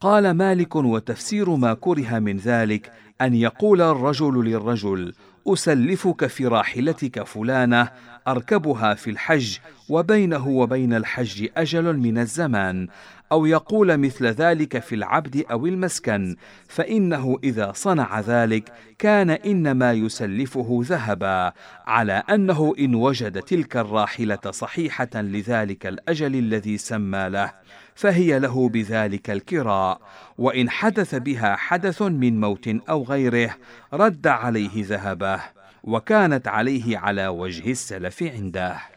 [0.00, 5.14] قال مالك وتفسير ما كره من ذلك أن يقول الرجل للرجل
[5.46, 7.88] أسلفك في راحلتك فلانة
[8.28, 12.88] أركبها في الحج وبينه وبين الحج أجل من الزمان
[13.32, 16.36] أو يقول مثل ذلك في العبد أو المسكن
[16.68, 21.52] فإنه إذا صنع ذلك كان إنما يسلفه ذهبا
[21.86, 27.52] على أنه إن وجد تلك الراحلة صحيحة لذلك الأجل الذي سمى له
[27.94, 30.00] فهي له بذلك الكراء
[30.38, 33.56] وإن حدث بها حدث من موت أو غيره
[33.92, 35.40] رد عليه ذهبه
[35.84, 38.91] وكانت عليه على وجه السلف عنده.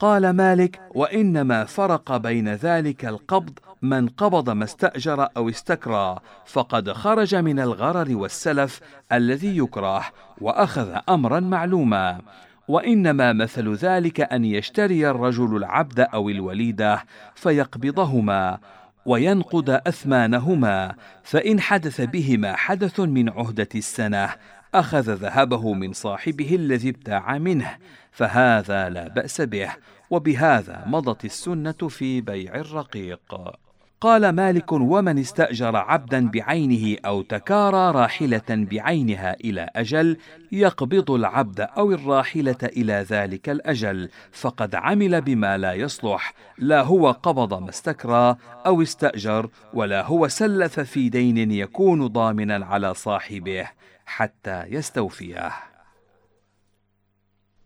[0.00, 7.34] قال مالك وإنما فرق بين ذلك القبض من قبض ما استأجر أو استكرى فقد خرج
[7.34, 8.80] من الغرر والسلف
[9.12, 10.04] الذي يكره
[10.40, 12.20] وأخذ أمرا معلوما.
[12.68, 18.58] وإنما مثل ذلك أن يشتري الرجل العبد أو الوليدة فيقبضهما
[19.06, 24.28] وينقض أثمانهما فإن حدث بهما حدث من عهدة السنة
[24.74, 27.76] أخذ ذهبه من صاحبه الذي ابتاع منه.
[28.12, 29.70] فهذا لا بأس به
[30.10, 33.54] وبهذا مضت السنة في بيع الرقيق.
[34.00, 40.16] قال مالك ومن استأجر عبدا بعينه أو تكارى راحلة بعينها إلى أجل
[40.52, 47.62] يقبض العبد أو الراحلة إلى ذلك الأجل فقد عمل بما لا يصلح لا هو قبض
[47.62, 53.66] ما استكرى أو استأجر ولا هو سلف في دين يكون ضامنا على صاحبه
[54.06, 55.52] حتى يستوفيه.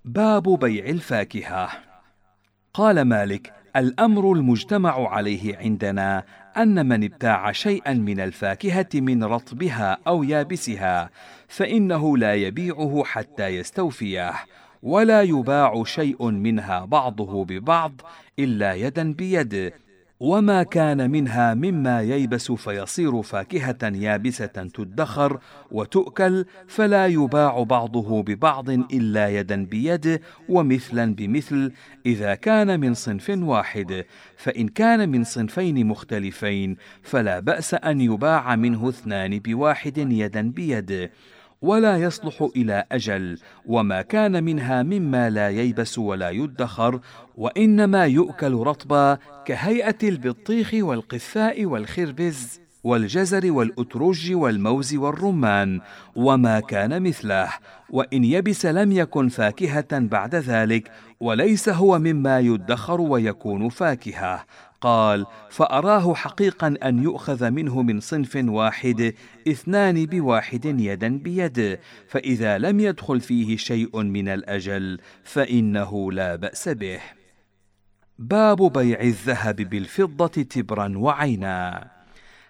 [0.04, 1.68] باب بيع الفاكهة.
[2.74, 6.24] قال مالك الأمر المجتمع عليه عندنا
[6.56, 11.10] أن من ابتاع شيئا من الفاكهة من رطبها أو يابسها
[11.48, 14.32] فإنه لا يبيعه حتى يستوفيه
[14.82, 18.00] ولا يباع شيء منها بعضه ببعض
[18.38, 19.72] إلا يدا بيد
[20.20, 25.40] وما كان منها مما ييبس فيصير فاكهة يابسة تدخر
[25.70, 31.72] وتؤكل فلا يباع بعضه ببعض إلا يدا بيد ومثلا بمثل
[32.06, 34.04] إذا كان من صنف واحد
[34.36, 41.10] فإن كان من صنفين مختلفين فلا بأس أن يباع منه اثنان بواحد يدا بيد.
[41.64, 47.00] ولا يصلح إلى أجل وما كان منها مما لا ييبس ولا يدخر
[47.36, 55.80] وإنما يؤكل رطبا كهيئة البطيخ والقثاء والخربز والجزر والأترج والموز والرمان
[56.16, 57.48] وما كان مثله
[57.90, 60.90] وإن يبس لم يكن فاكهة بعد ذلك
[61.20, 64.44] وليس هو مما يدخر ويكون فاكهة.
[64.84, 69.14] قال فأراه حقيقا أن يؤخذ منه من صنف واحد
[69.48, 71.78] اثنان بواحد يدا بيد
[72.08, 77.00] فإذا لم يدخل فيه شيء من الأجل فإنه لا بأس به.
[78.18, 81.90] باب بيع الذهب بالفضة تبرا وعينا.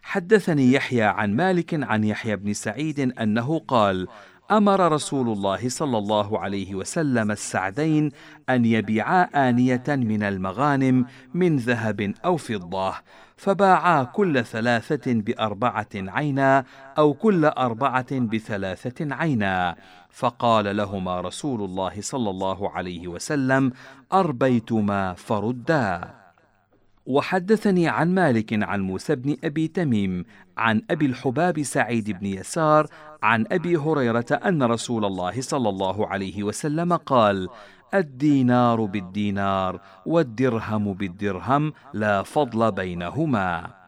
[0.03, 4.09] حدثني يحيى عن مالك عن يحيى بن سعيد أنه قال
[4.57, 8.11] أمر رسول الله صلى الله عليه وسلم السعدين
[8.51, 12.95] أن يبيعا آنية من المغانم من ذهب أو فضة
[13.37, 16.65] فباعا كل ثلاثة بأربعة عينا
[16.99, 19.77] أو كل أربعة بثلاثة عينا.
[20.11, 23.73] فقال لهما رسول الله صلى الله عليه وسلم
[24.13, 26.24] أربيتما فردا.
[27.07, 30.25] وحدثني عن مالك عن موسى بن أبي تميم
[30.59, 32.87] عن أبي الحباب سعيد بن يسار
[33.23, 37.49] عن أبي هريرة أن رسول الله صلى الله عليه وسلم قال
[37.95, 43.85] الدينار بالدينار والدرهم بالدرهم لا فضل بينهما.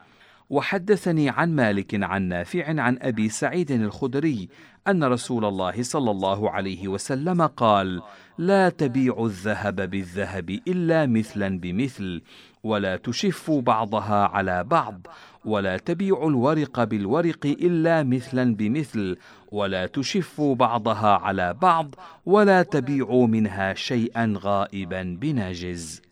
[0.51, 4.49] وحدثني عن مالك عن نافع عن أبي سعيد الخدري
[4.89, 8.03] أن رسول الله صلى الله عليه وسلم قال
[8.39, 12.23] لا تبيعوا الذهب بالذهب إلا مثلا بمثل
[12.67, 15.07] ولا تشفوا بعضها على بعض
[15.45, 19.17] ولا تبيعوا الورق بالورق إلا مثلا بمثل
[19.53, 21.95] ولا تشفوا بعضها على بعض
[22.27, 26.03] ولا تبيعوا منها شيئا غائبا بناجز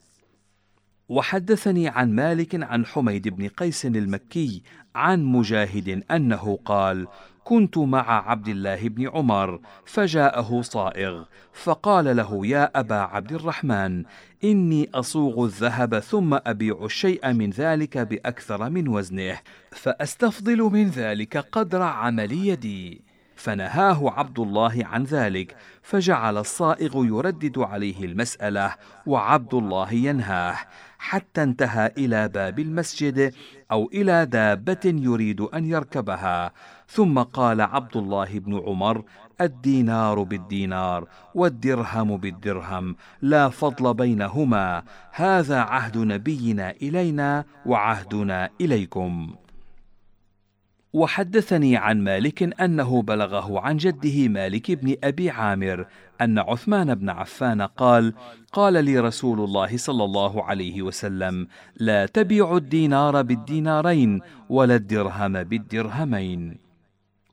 [1.09, 4.63] وحدثني عن مالك عن حميد بن قيس المكي
[4.95, 7.07] عن مجاهد أنه قال
[7.45, 14.05] كنت مع عبد الله بن عمر فجاءه صائغ فقال له يا أبا عبد الرحمن
[14.45, 19.39] إني أصوغ الذهب ثم أبيع الشيء من ذلك بأكثر من وزنه
[19.71, 23.03] فأستفضل من ذلك قدر عمل يدي.
[23.37, 28.75] فنهاه عبد الله عن ذلك فجعل الصائغ يردد عليه المسألة
[29.07, 30.57] وعبد الله ينهاه
[30.99, 33.35] حتى انتهى إلى باب المسجد
[33.73, 36.53] أو إلى دابة يريد أن يركبها.
[36.89, 39.05] ثم قال عبد الله بن عمر
[39.41, 44.83] الدينار بالدينار والدرهم بالدرهم لا فضل بينهما.
[45.13, 49.35] هذا عهد نبينا إلينا وعهدنا إليكم.
[50.95, 55.87] وحدثني عن مالك أنه بلغه عن جده مالك بن أبي عامر
[56.21, 58.15] أن عثمان بن عفان قال
[58.53, 66.64] قال لي رسول الله صلى الله عليه وسلم لا تبيعوا الدينار بالدينارين ولا الدرهم بالدرهمين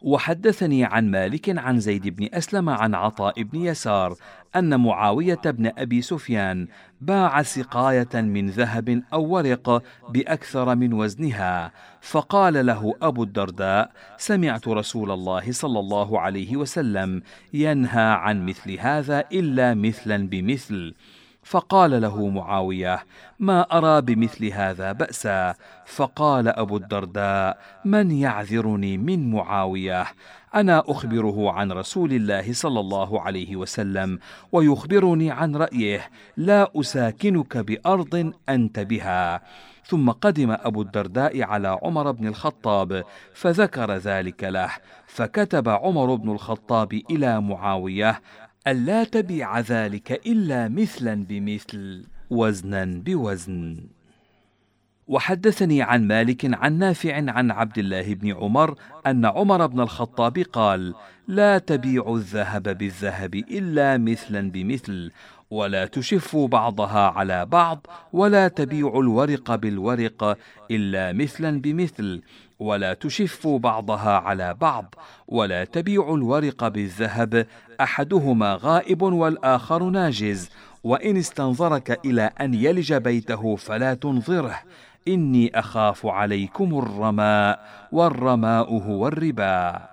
[0.01, 4.15] وحدثني عن مالك عن زيد بن أسلم عن عطاء بن يسار
[4.55, 6.67] أن معاوية بن أبي سفيان
[7.01, 11.71] باع سقاية من ذهب أو ورق بأكثر من وزنها
[12.01, 17.21] فقال له أبو الدرداء سمعت رسول الله صلى الله عليه وسلم
[17.53, 20.93] ينهى عن مثل هذا إلا مثلا بمثل
[21.43, 23.05] فقال له معاوية
[23.39, 25.53] ما أرى بمثل هذا بأسا؟
[25.85, 30.05] فقال أبو الدرداء من يعذرني من معاوية؟
[30.55, 34.19] أنا أخبره عن رسول الله صلى الله عليه وسلم
[34.51, 39.41] ويخبرني عن رأيه لا أساكنك بأرض أنت بها.
[39.85, 44.69] ثم قدم أبو الدرداء على عمر بن الخطاب فذكر ذلك له
[45.07, 48.21] فكتب عمر بن الخطاب إلى معاوية
[48.67, 53.77] ألا تبيع ذلك إلا مثلا بمثل وزنا بوزن.
[55.07, 58.75] وحدثني عن مالك عن نافع عن عبد الله بن عمر
[59.07, 60.93] أن عمر بن الخطاب قال
[61.27, 65.11] لا تبيع الذهب بالذهب إلا مثلا بمثل
[65.51, 70.37] ولا تشفوا بعضها على بعض ولا تبيعوا الورق بالورق
[70.71, 72.21] إلا مثلا بمثل
[72.61, 74.95] ولا تشفوا بعضها على بعض
[75.27, 77.47] ولا تبيعوا الورق بالذهب
[77.81, 80.49] أحدهما غائب والآخر ناجز.
[80.83, 84.59] وإن استنظرك إلى أن يلج بيته فلا تنظره.
[85.07, 87.59] إني أخاف عليكم الرماء
[87.91, 89.90] والرماء هو الربا.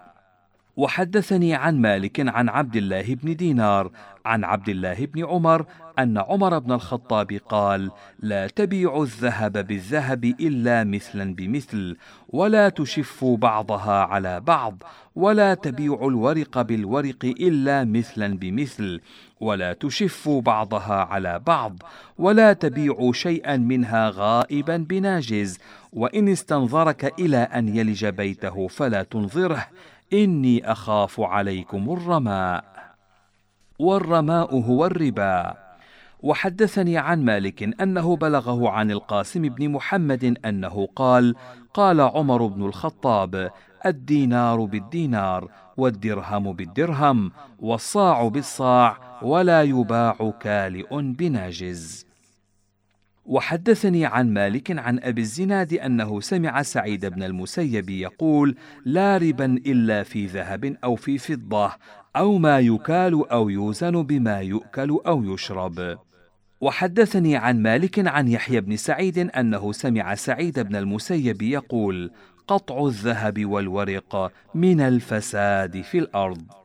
[0.79, 3.91] وحدثني عن مالك عن عبد الله بن دينار
[4.25, 5.67] عن عبد الله بن عمر
[5.99, 11.97] أن عمر بن الخطاب قال لا تبيعوا الذهب بالذهب إلا مثلا بمثل
[12.29, 14.83] ولا تشفوا بعضها على بعض
[15.17, 19.01] ولا تبيعوا الورق بالورق إلا مثلا بمثل
[19.41, 21.83] ولا تشفوا بعضها على بعض
[22.19, 25.59] ولا تبيعوا شيئا منها غائبا بناجز
[25.93, 29.67] وإن استنظرك إلى أن يلج بيته فلا تنظره
[30.13, 32.65] إني أخاف عليكم الرماء
[33.79, 35.55] والرماء هو الربا.
[36.21, 41.35] وحدثني عن مالك أنه بلغه عن القاسم بن محمد أنه قال
[41.75, 43.51] قال عمر بن الخطاب
[43.87, 52.08] الدينار بالدينار والدرهم بالدرهم والصاع بالصاع ولا يباع كالئ بناجز.
[53.29, 60.03] وحدثني عن مالك عن أبي الزناد أنه سمع سعيد بن المسيب يقول لا ربا إلا
[60.03, 61.73] في ذهب أو في فضة
[62.17, 65.99] أو ما يكال أو يوزن بما يؤكل أو يشرب.
[66.61, 72.11] وحدثني عن مالك عن يحيى بن سعيد أنه سمع سعيد بن المسيب يقول
[72.47, 76.58] قطع الذهب والورق من الفساد في الأرض.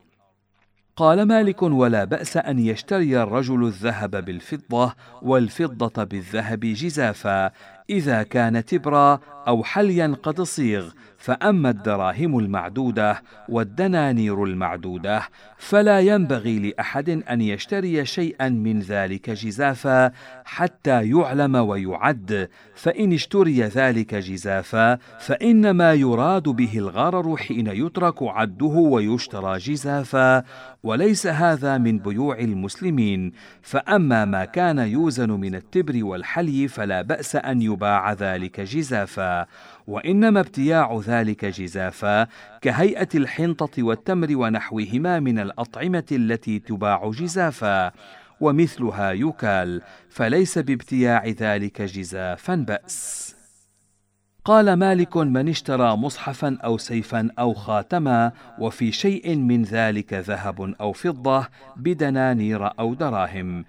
[0.96, 7.52] قال مالك ولا بأس أن يشتري الرجل الذهب بالفضة والفضة بالذهب جزافا.
[7.90, 10.90] إذا كان تبرا أو حليا قد صيغ
[11.24, 15.22] فأما الدراهم المعدودة والدنانير المعدودة
[15.58, 20.12] فلا ينبغي لأحد أن يشتري شيئا من ذلك جزافا
[20.46, 29.58] حتى يعلم ويعد فإن اشتري ذلك جزافا فإنما يراد به الغرر حين يترك عده ويشترى
[29.58, 30.44] جزافا
[30.84, 33.32] وليس هذا من بيوع المسلمين
[33.62, 37.83] فأما ما كان يوزن من التبر والحلي فلا بأس أن يباع
[38.20, 39.46] ذلك جزافا.
[39.88, 42.28] وإنما ابتياع ذلك جزافا
[42.62, 47.92] كهيئة الحنطة والتمر ونحوهما من الأطعمة التي تباع جزافا
[48.40, 53.36] ومثلها يكال فليس بابتياع ذلك جزافا بأس.
[54.46, 60.92] قال مالك من اشترى مصحفا أو سيفا أو خاتما وفي شيء من ذلك ذهب أو
[60.92, 63.66] فضة بدنانير أو دراهم.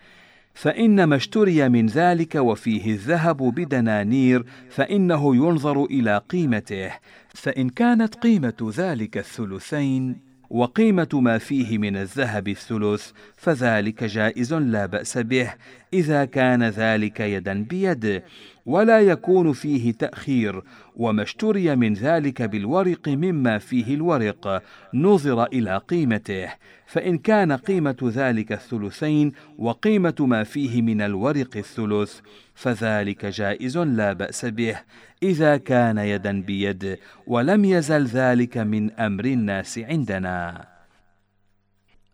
[0.54, 6.90] فإنما اشتري من ذلك وفيه الذهب بدنانير فإنه ينظر إلى قيمته.
[7.34, 15.18] فإن كانت قيمة ذلك الثلثين وقيمة ما فيه من الذهب الثلث فذلك جائز لا بأس
[15.18, 15.54] به
[15.92, 18.22] إذا كان ذلك يدا بيد
[18.66, 20.62] ولا يكون فيه تأخير.
[20.96, 24.62] وما اشتري من ذلك بالورق مما فيه الورق
[24.94, 26.48] نظر إلى قيمته.
[26.94, 32.20] فإن كان قيمة ذلك الثلثين وقيمة ما فيه من الورق الثلث
[32.54, 34.76] فذلك جائز لا بأس به
[35.22, 40.66] إذا كان يدا بيد ولم يزل ذلك من أمر الناس عندنا.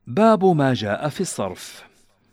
[0.07, 1.85] باب ما جاء في الصرف.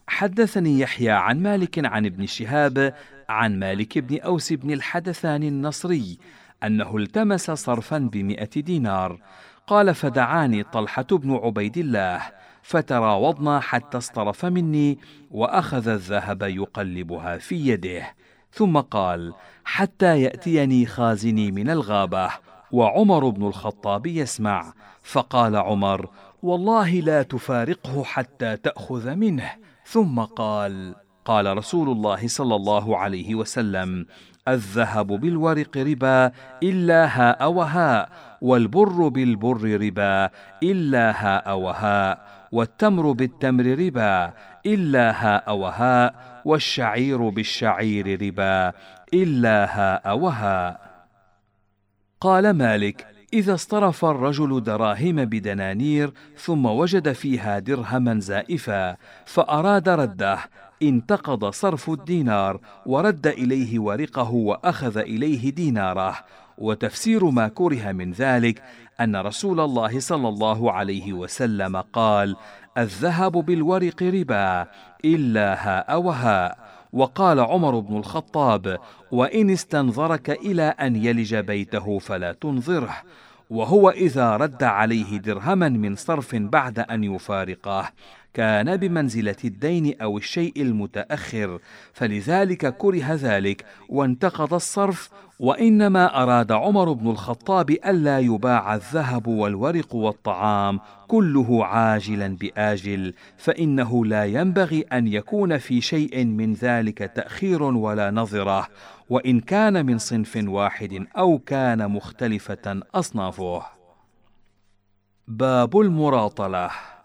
[0.08, 2.94] حدثني يحيى عن مالك عن ابن شهاب
[3.30, 6.18] عن مالك بن أوس بن الحدثان النصري
[6.64, 9.20] أنه التمس صرفا بمئة دينار
[9.68, 12.22] قال فدعاني طلحة بن عبيد الله
[12.62, 15.00] فتراوضنا حتى اصطرف مني
[15.32, 18.14] وأخذ الذهب يقلبها في يده
[18.52, 19.34] ثم قال
[19.66, 22.30] حتى يأتيني خازني من الغابة
[22.72, 26.10] وعمر بن الخطاب يسمع فقال عمر
[26.44, 29.52] والله لا تفارقه حتى تأخذ منه.
[29.86, 30.96] ثم قال
[31.26, 34.06] قال رسول الله صلى الله عليه وسلم
[34.48, 36.32] الذهب بالورق ربا
[36.64, 38.10] إلا هاء وهاء
[38.42, 40.30] والبر بالبر ربا
[40.64, 44.34] إلا هاء وهاء والتمر بالتمر ربا
[44.66, 48.74] إلا هاء وهاء والشعير بالشعير ربا
[49.14, 50.88] إلا هاء وهاء
[52.22, 60.40] قال مالك إذا اصطرف الرجل دراهم بدنانير ثم وجد فيها درهما زائفا فأراد رده.
[60.84, 66.16] انتقض صرف الدينار ورد إليه ورقه وأخذ إليه ديناره.
[66.58, 68.64] وتفسير ما كره من ذلك
[69.02, 72.36] أن رسول الله صلى الله عليه وسلم قال
[72.78, 74.68] الذهب بالورق ربا
[75.06, 76.58] إلا هاء وهاء
[76.94, 78.78] وقال عمر بن الخطاب
[79.12, 82.96] وإن استنظرك إلى أن يلج بيته فلا تنظره.
[83.50, 87.90] وهو إذا رد عليه درهما من صرف بعد أن يفارقه
[88.38, 91.60] كان بمنزلة الدين أو الشيء المتأخر
[91.94, 95.10] فلذلك كره ذلك وانتقض الصرف
[95.40, 104.26] وإنما أراد عمر بن الخطاب ألا يباع الذهب والورق والطعام كله عاجلا بآجل فإنه لا
[104.26, 108.68] ينبغي أن يكون في شيء من ذلك تأخير ولا نظرة
[109.10, 113.62] وإن كان من صنف واحد أو كان مختلفة أصنافه.
[115.28, 116.97] باب المراطلة.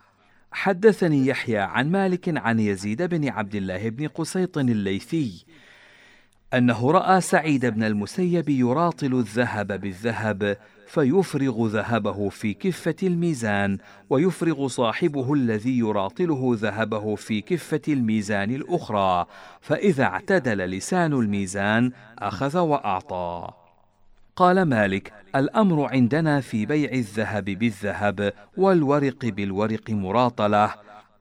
[0.53, 5.45] حدثني يحيى عن مالك عن يزيد بن عبد الله بن قسيط الليثي
[6.55, 13.79] أنه رأى سعيد بن المسيب يراطل الذهب بالذهب فيفرغ ذهبه في كفة الميزان
[14.11, 19.27] ويفرغ صاحبه الذي يراطله ذهبه في كفة الميزان الأخرى
[19.61, 23.62] فإذا اعتدل لسان الميزان أخذ وأعطى.
[24.37, 30.75] قال مالك الأمر عندنا في بيع الذهب بالذهب والورق بالورق مراطلة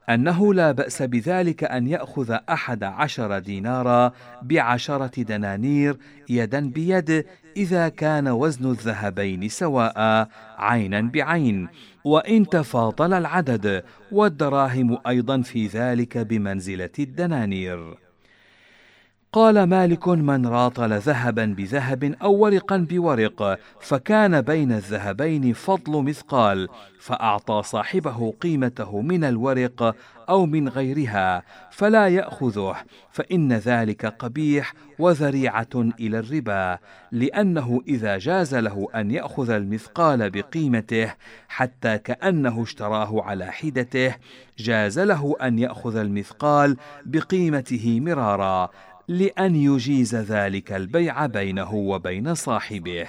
[0.10, 5.98] أنه لا بأس بذلك أن يأخذ أحد عشر دينارا بعشرة دنانير
[6.30, 7.26] يدا بيد
[7.58, 11.68] إذا كان وزن الذهبين سواء عينا بعين
[12.04, 18.11] وإن تفاضل العدد والدراهم أيضا في ذلك بمنزلة الدنانير.
[19.34, 26.68] قال مالك من راطل ذهبا بذهب أو ورقا بورق فكان بين الذهبين فضل مثقال
[27.00, 29.96] فأعطى صاحبه قيمته من الورق
[30.30, 32.76] أو من غيرها فلا يأخذه
[33.12, 36.78] فإن ذلك قبيح وذريعة إلى الربا
[37.12, 41.14] لأنه إذا جاز له أن يأخذ المثقال بقيمته
[41.48, 44.16] حتى كأنه اشتراه على حدته
[44.58, 48.70] جاز له أن يأخذ المثقال بقيمته مرارا
[49.08, 53.08] لأن يجيز ذلك البيع بينه وبين صاحبه.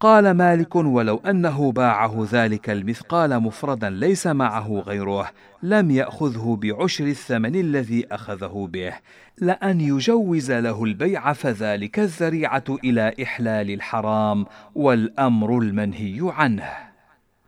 [0.00, 5.30] قال مالك ولو أنه باعه ذلك المثقال مفردا ليس معه غيره
[5.62, 8.92] لم يأخذه بعشر الثمن الذي أخذه به.
[9.38, 16.87] لأن يجوز له البيع فذلك الذريعة إلى إحلال الحرام والأمر المنهي عنه.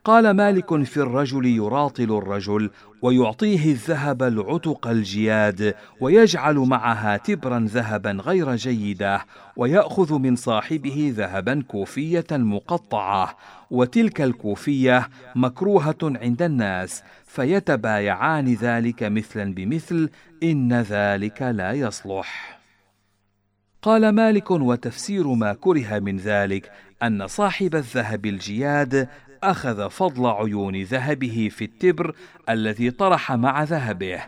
[0.05, 2.71] قال مالك في الرجل يراطل الرجل
[3.03, 9.27] ويعطيه الذهب العتق الجياد ويجعل معها تبرا ذهبا غير جيدة
[9.57, 13.37] ويأخذ من صاحبه ذهبا كوفية مقطعة
[13.71, 20.11] وتلك الكوفية مكروهة عند الناس فيتبايعان ذلك مثلا بمثل
[20.43, 22.61] إن ذلك لا يصلح.
[23.83, 26.73] قال مالك وتفسير ما كره من ذلك
[27.03, 29.09] أن صاحب الذهب الجياد
[29.43, 32.15] أخذ فضل عيون ذهبه في التبر
[32.49, 34.21] الذي طرح مع ذهبه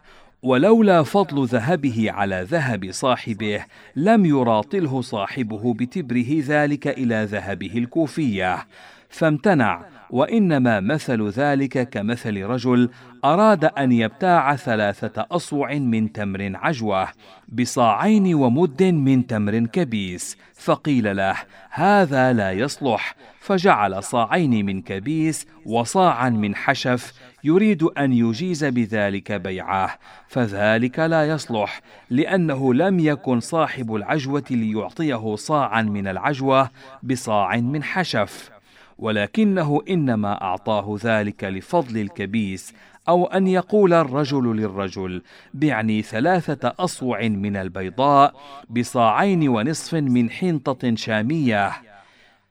[0.42, 3.64] ولولا فضل ذهبه على ذهب صاحبه
[3.96, 8.66] لم يراطله صاحبه بتبره ذلك إلى ذهبه الكوفية.
[9.08, 12.90] فامتنع وإنما مثل ذلك كمثل رجل
[13.24, 17.08] أراد أن يبتاع ثلاثة أصوع من تمر عجوة
[17.48, 20.36] بصاعين ومد من تمر كبيس.
[20.54, 21.36] فقيل له
[21.70, 23.14] هذا لا يصلح.
[23.40, 27.12] فجعل صاعين من كبيس وصاعا من حشف
[27.44, 29.98] يريد أن يجيز بذلك بيعه.
[30.28, 36.70] فذلك لا يصلح لأنه لم يكن صاحب العجوة ليعطيه صاعا من العجوة
[37.02, 38.50] بصاع من حشف.
[38.98, 42.74] ولكنه إنما أعطاه ذلك لفضل الكبيس
[43.08, 45.22] أو أن يقول الرجل للرجل
[45.54, 48.34] بعني ثلاثة أصوع من البيضاء
[48.70, 51.72] بصاعين ونصف من حنطة شامية.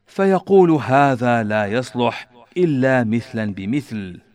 [0.07, 4.30] فيقول هذا لا يصلح إلا مثلا بمثل.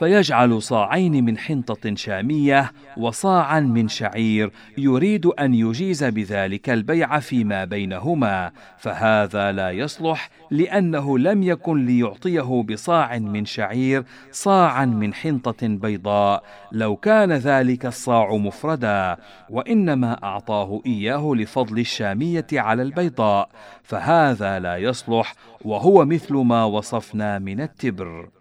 [0.00, 8.50] فيجعل صاعين من حنطة شامية وصاعا من شعير يريد أن يجيز بذلك البيع فيما بينهما
[8.78, 16.96] فهذا لا يصلح لأنه لم يكن ليعطيه بصاع من شعير صاعا من حنطة بيضاء لو
[16.96, 19.16] كان ذلك الصاع مفردا
[19.50, 23.48] وإنما أعطاه إياه لفضل الشامية على البيضاء
[23.82, 25.34] فهذا لا يصلح
[25.64, 28.39] وهو مثل ما وصفنا من التبر.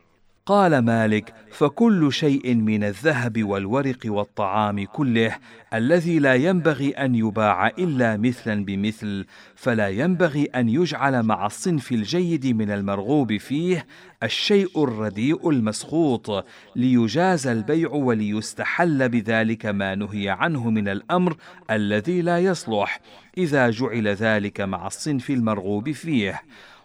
[0.49, 5.35] قال مالك فكل شيء من الذهب والورق والطعام كله
[5.73, 9.25] الذي لا ينبغي أن يباع إلا مثلا بمثل
[9.55, 13.85] فلا ينبغي أن يجعل مع الصنف الجيد من المرغوب فيه
[14.23, 16.45] الشيء الرديء المسخوط
[16.75, 21.37] ليجاز البيع وليستحل بذلك ما نهي عنه من الأمر
[21.71, 23.01] الذي لا يصلح
[23.37, 26.41] إذا جعل ذلك مع الصنف المرغوب فيه.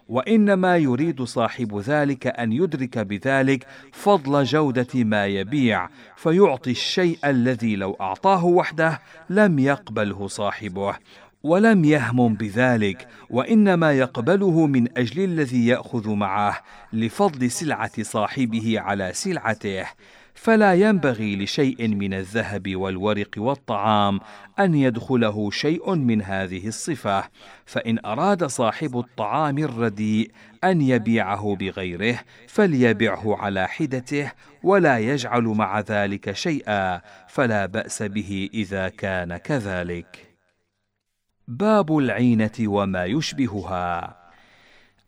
[0.09, 7.97] وإنما يريد صاحب ذلك أن يدرك بذلك فضل جودة ما يبيع فيعطي الشيء الذي لو
[8.01, 8.99] أعطاه وحده
[9.29, 10.95] لم يقبله صاحبه
[11.43, 16.61] ولم يهمم بذلك وإنما يقبله من أجل الذي يأخذ معه
[16.93, 19.85] لفضل سلعة صاحبه على سلعته.
[20.35, 24.19] فلا ينبغي لشيء من الذهب والورق والطعام
[24.59, 27.23] أن يدخله شيء من هذه الصفة
[27.65, 30.31] فإن أراد صاحب الطعام الرديء
[30.63, 34.31] أن يبيعه بغيره فليبعه على حدته
[34.63, 40.35] ولا يجعل مع ذلك شيئا فلا بأس به إذا كان كذلك.
[41.47, 44.24] باب العينة وما يشبهها.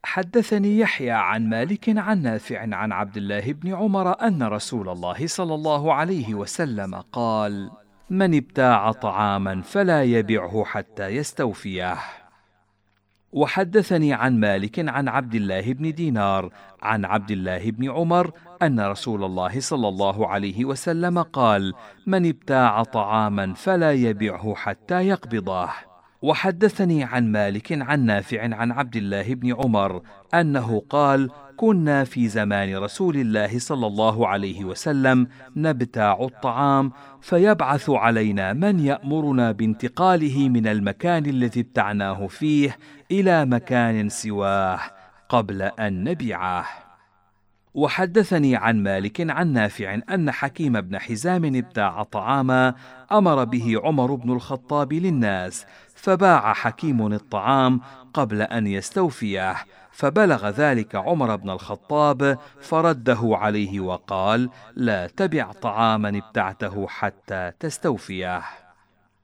[0.07, 5.55] حدثني يحيى عن مالك عن نافع عن عبد الله بن عمر أن رسول الله صلى
[5.55, 7.71] الله عليه وسلم قال
[8.09, 11.97] من ابتاع طعاما فلا يبعه حتى يستوفيه
[13.31, 18.31] وحدثني عن مالك عن عبد الله بن دينار عن عبد الله بن عمر
[18.61, 21.73] أن رسول الله صلى الله عليه وسلم قال
[22.05, 25.69] من ابتاع طعاما فلا يبعه حتى يقبضه
[26.21, 30.01] وحدثني عن مالك عن نافع عن عبد الله بن عمر
[30.33, 36.91] أنه قال كنا في زمان رسول الله صلى الله عليه وسلم نبتاع الطعام
[37.21, 42.77] فيبعث علينا من يأمرنا بانتقاله من المكان الذي ابتعناه فيه
[43.11, 44.79] إلى مكان سواه
[45.29, 46.87] قبل أن نبيعه
[47.77, 52.75] وحدثني عن مالك عن نافع أن حكيم بن حزام ابتاع طعاما
[53.11, 55.65] أمر به عمر بن الخطاب للناس
[56.07, 57.81] فباع حكيم الطعام
[58.13, 59.55] قبل أن يستوفيه
[59.91, 68.41] فبلغ ذلك عمر بن الخطاب فرده عليه وقال لا تبع طعاما ابتعته حتى تستوفيه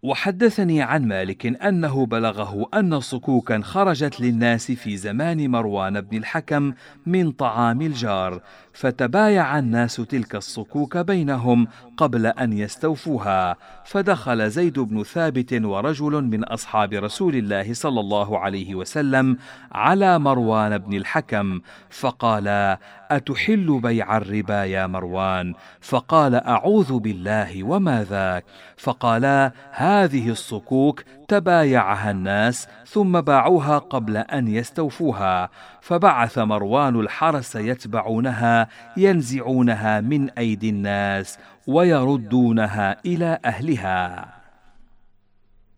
[0.04, 6.74] وحدثني عن مالك أنه بلغه أن صكوكا خرجت للناس في زمان مروان بن الحكم
[7.06, 8.42] من طعام الجار
[8.74, 11.68] فتبايع الناس تلك الصكوك بينهم
[11.98, 13.56] قبل أن يستوفوها
[13.86, 19.38] فدخل زيد بن ثابت ورجل من أصحاب رسول الله صلى الله عليه وسلم
[19.72, 22.80] على مروان بن الحكم فقالا
[23.12, 28.46] أتحل بيع الربا يا مروان؟ فقال أعوذ بالله وما ذاك؟
[28.78, 35.50] فقالا هذه الصكوك تبايعها الناس ثم باعوها قبل أن يستوفوها.
[35.82, 38.63] فبعث مروان الحرس يتبعونها
[38.98, 41.38] ينزعونها من أيدي الناس
[41.68, 44.26] ويردونها إلى أهلها.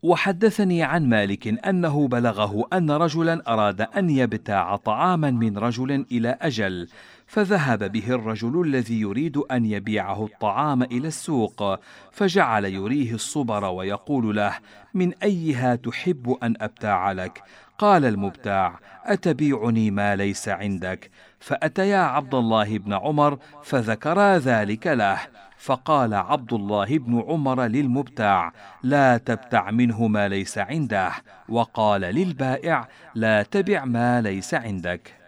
[0.05, 6.87] وحدثني عن مالك أنه بلغه أن رجلا أراد أن يبتاع طعاما من رجل إلى أجل
[7.27, 11.79] فذهب به الرجل الذي يريد أن يبيعه الطعام إلى السوق
[12.11, 14.53] فجعل يريه الصبر ويقول له
[14.93, 17.43] من أيها تحب أن أبتاع لك؟
[17.77, 25.19] قال المبتاع أتبيعني ما ليس عندك؟ فأتيا عبد الله بن عمر فذكرا ذلك له
[25.57, 31.11] فقال عبد الله بن عمر للمبتاع لا تبتع منه ما ليس عنده
[31.49, 35.25] وقال للبائع لا تبع ما ليس عندك.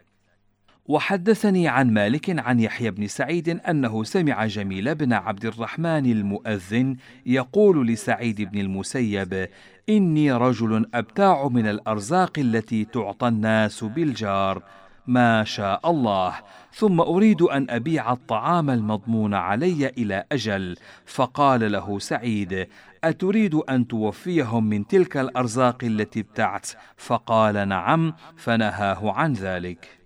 [0.86, 6.96] وحدثني عن مالك عن يحيى بن سعيد أنه سمع جميل بن عبد الرحمن المؤذن
[7.26, 9.48] يقول لسعيد بن المسيب
[9.90, 14.64] إني رجل أبتاع من الأرزاق التي تعطى الناس بالجار.
[15.08, 16.34] ما شاء الله.
[16.74, 20.76] ثم أريد أن أبيع الطعام المضمون علي إلى أجل.
[21.06, 22.68] فقال له سعيد
[23.04, 30.00] أتريد أن توفيهم من تلك الأرزاق التي ابتعت؟ فقال نعم فنهاه عن ذلك.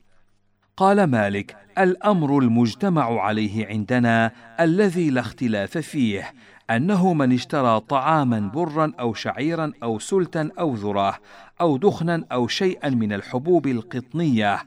[0.78, 6.34] قال مالك الأمر المجتمع عليه عندنا الذي لا اختلاف فيه.
[6.72, 11.18] أنه من اشترى طعاما برا أو شعيرا أو سلتا أو ذرة
[11.62, 14.60] أو دخنا أو شيئا من الحبوب القطنية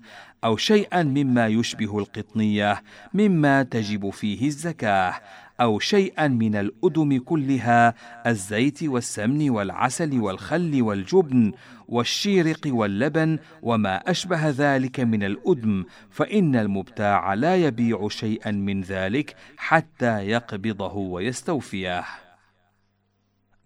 [0.45, 2.83] أو شيئا مما يشبه القطنية
[3.15, 5.15] مما تجب فيه الزكاة
[5.61, 7.95] أو شيئا من الأدم كلها
[8.27, 11.53] الزيت والسمن والعسل والخل والجبن
[11.89, 20.29] والشيرق واللبن وما أشبه ذلك من الأدم فإن المبتاع لا يبيع شيئا من ذلك حتى
[20.29, 22.05] يقبضه ويستوفيه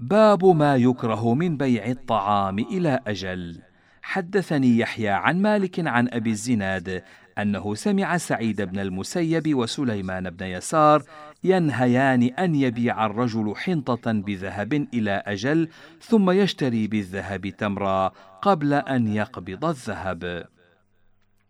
[0.00, 3.62] باب ما يكره من بيع الطعام إلى أجل.
[4.02, 7.02] حدثني يحيى عن مالك عن أبي الزناد
[7.38, 11.02] أنه سمع سعيد بن المسيب وسليمان بن يسار
[11.44, 15.68] ينهيان أن يبيع الرجل حنطة بذهب إلى أجل
[16.00, 18.12] ثم يشتري بالذهب تمرا
[18.42, 20.48] قبل أن يقبض الذهب.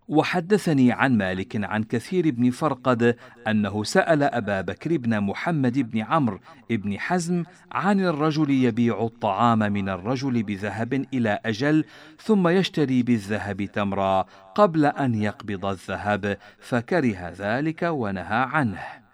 [0.09, 3.17] وحدثني عن مالك عن كثير بن فرقد
[3.49, 6.39] أنه سأل أبا بكر بن محمد بن عمرو
[6.71, 11.85] بن حزم عن الرجل يبيع الطعام من الرجل بذهب إلى أجل
[12.19, 19.08] ثم يشتري بالذهب تمرا قبل أن يقبض الذهب فكره ذلك ونهى عنه.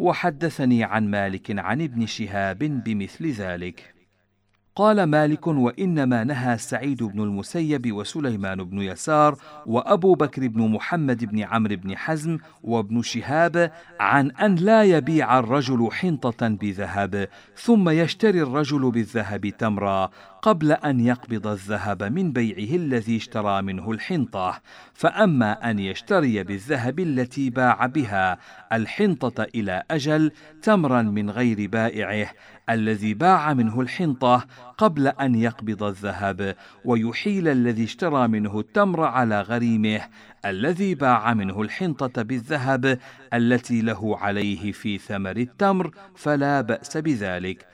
[0.00, 3.94] وحدثني عن مالك عن ابن شهاب بمثل ذلك.
[4.80, 11.42] قال مالك وإنما نهى سعيد بن المسيب وسليمان بن يسار وأبو بكر بن محمد بن
[11.42, 18.90] عمرو بن حزم وابن شهاب عن أن لا يبيع الرجل حنطة بذهب ثم يشتري الرجل
[18.90, 20.10] بالذهب تمرا
[20.42, 24.60] قبل أن يقبض الذهب من بيعه الذي اشترى منه الحنطة.
[24.94, 28.38] فأما أن يشتري بالذهب التي باع بها
[28.72, 32.30] الحنطة إلى أجل تمرا من غير بائعه
[32.70, 34.46] الذي باع منه الحنطة
[34.78, 40.00] قبل أن يقبض الذهب ويحيل الذي اشترى منه التمر على غريمه
[40.44, 42.98] الذي باع منه الحنطة بالذهب
[43.34, 47.69] التي له عليه في ثمر التمر فلا بأس بذلك.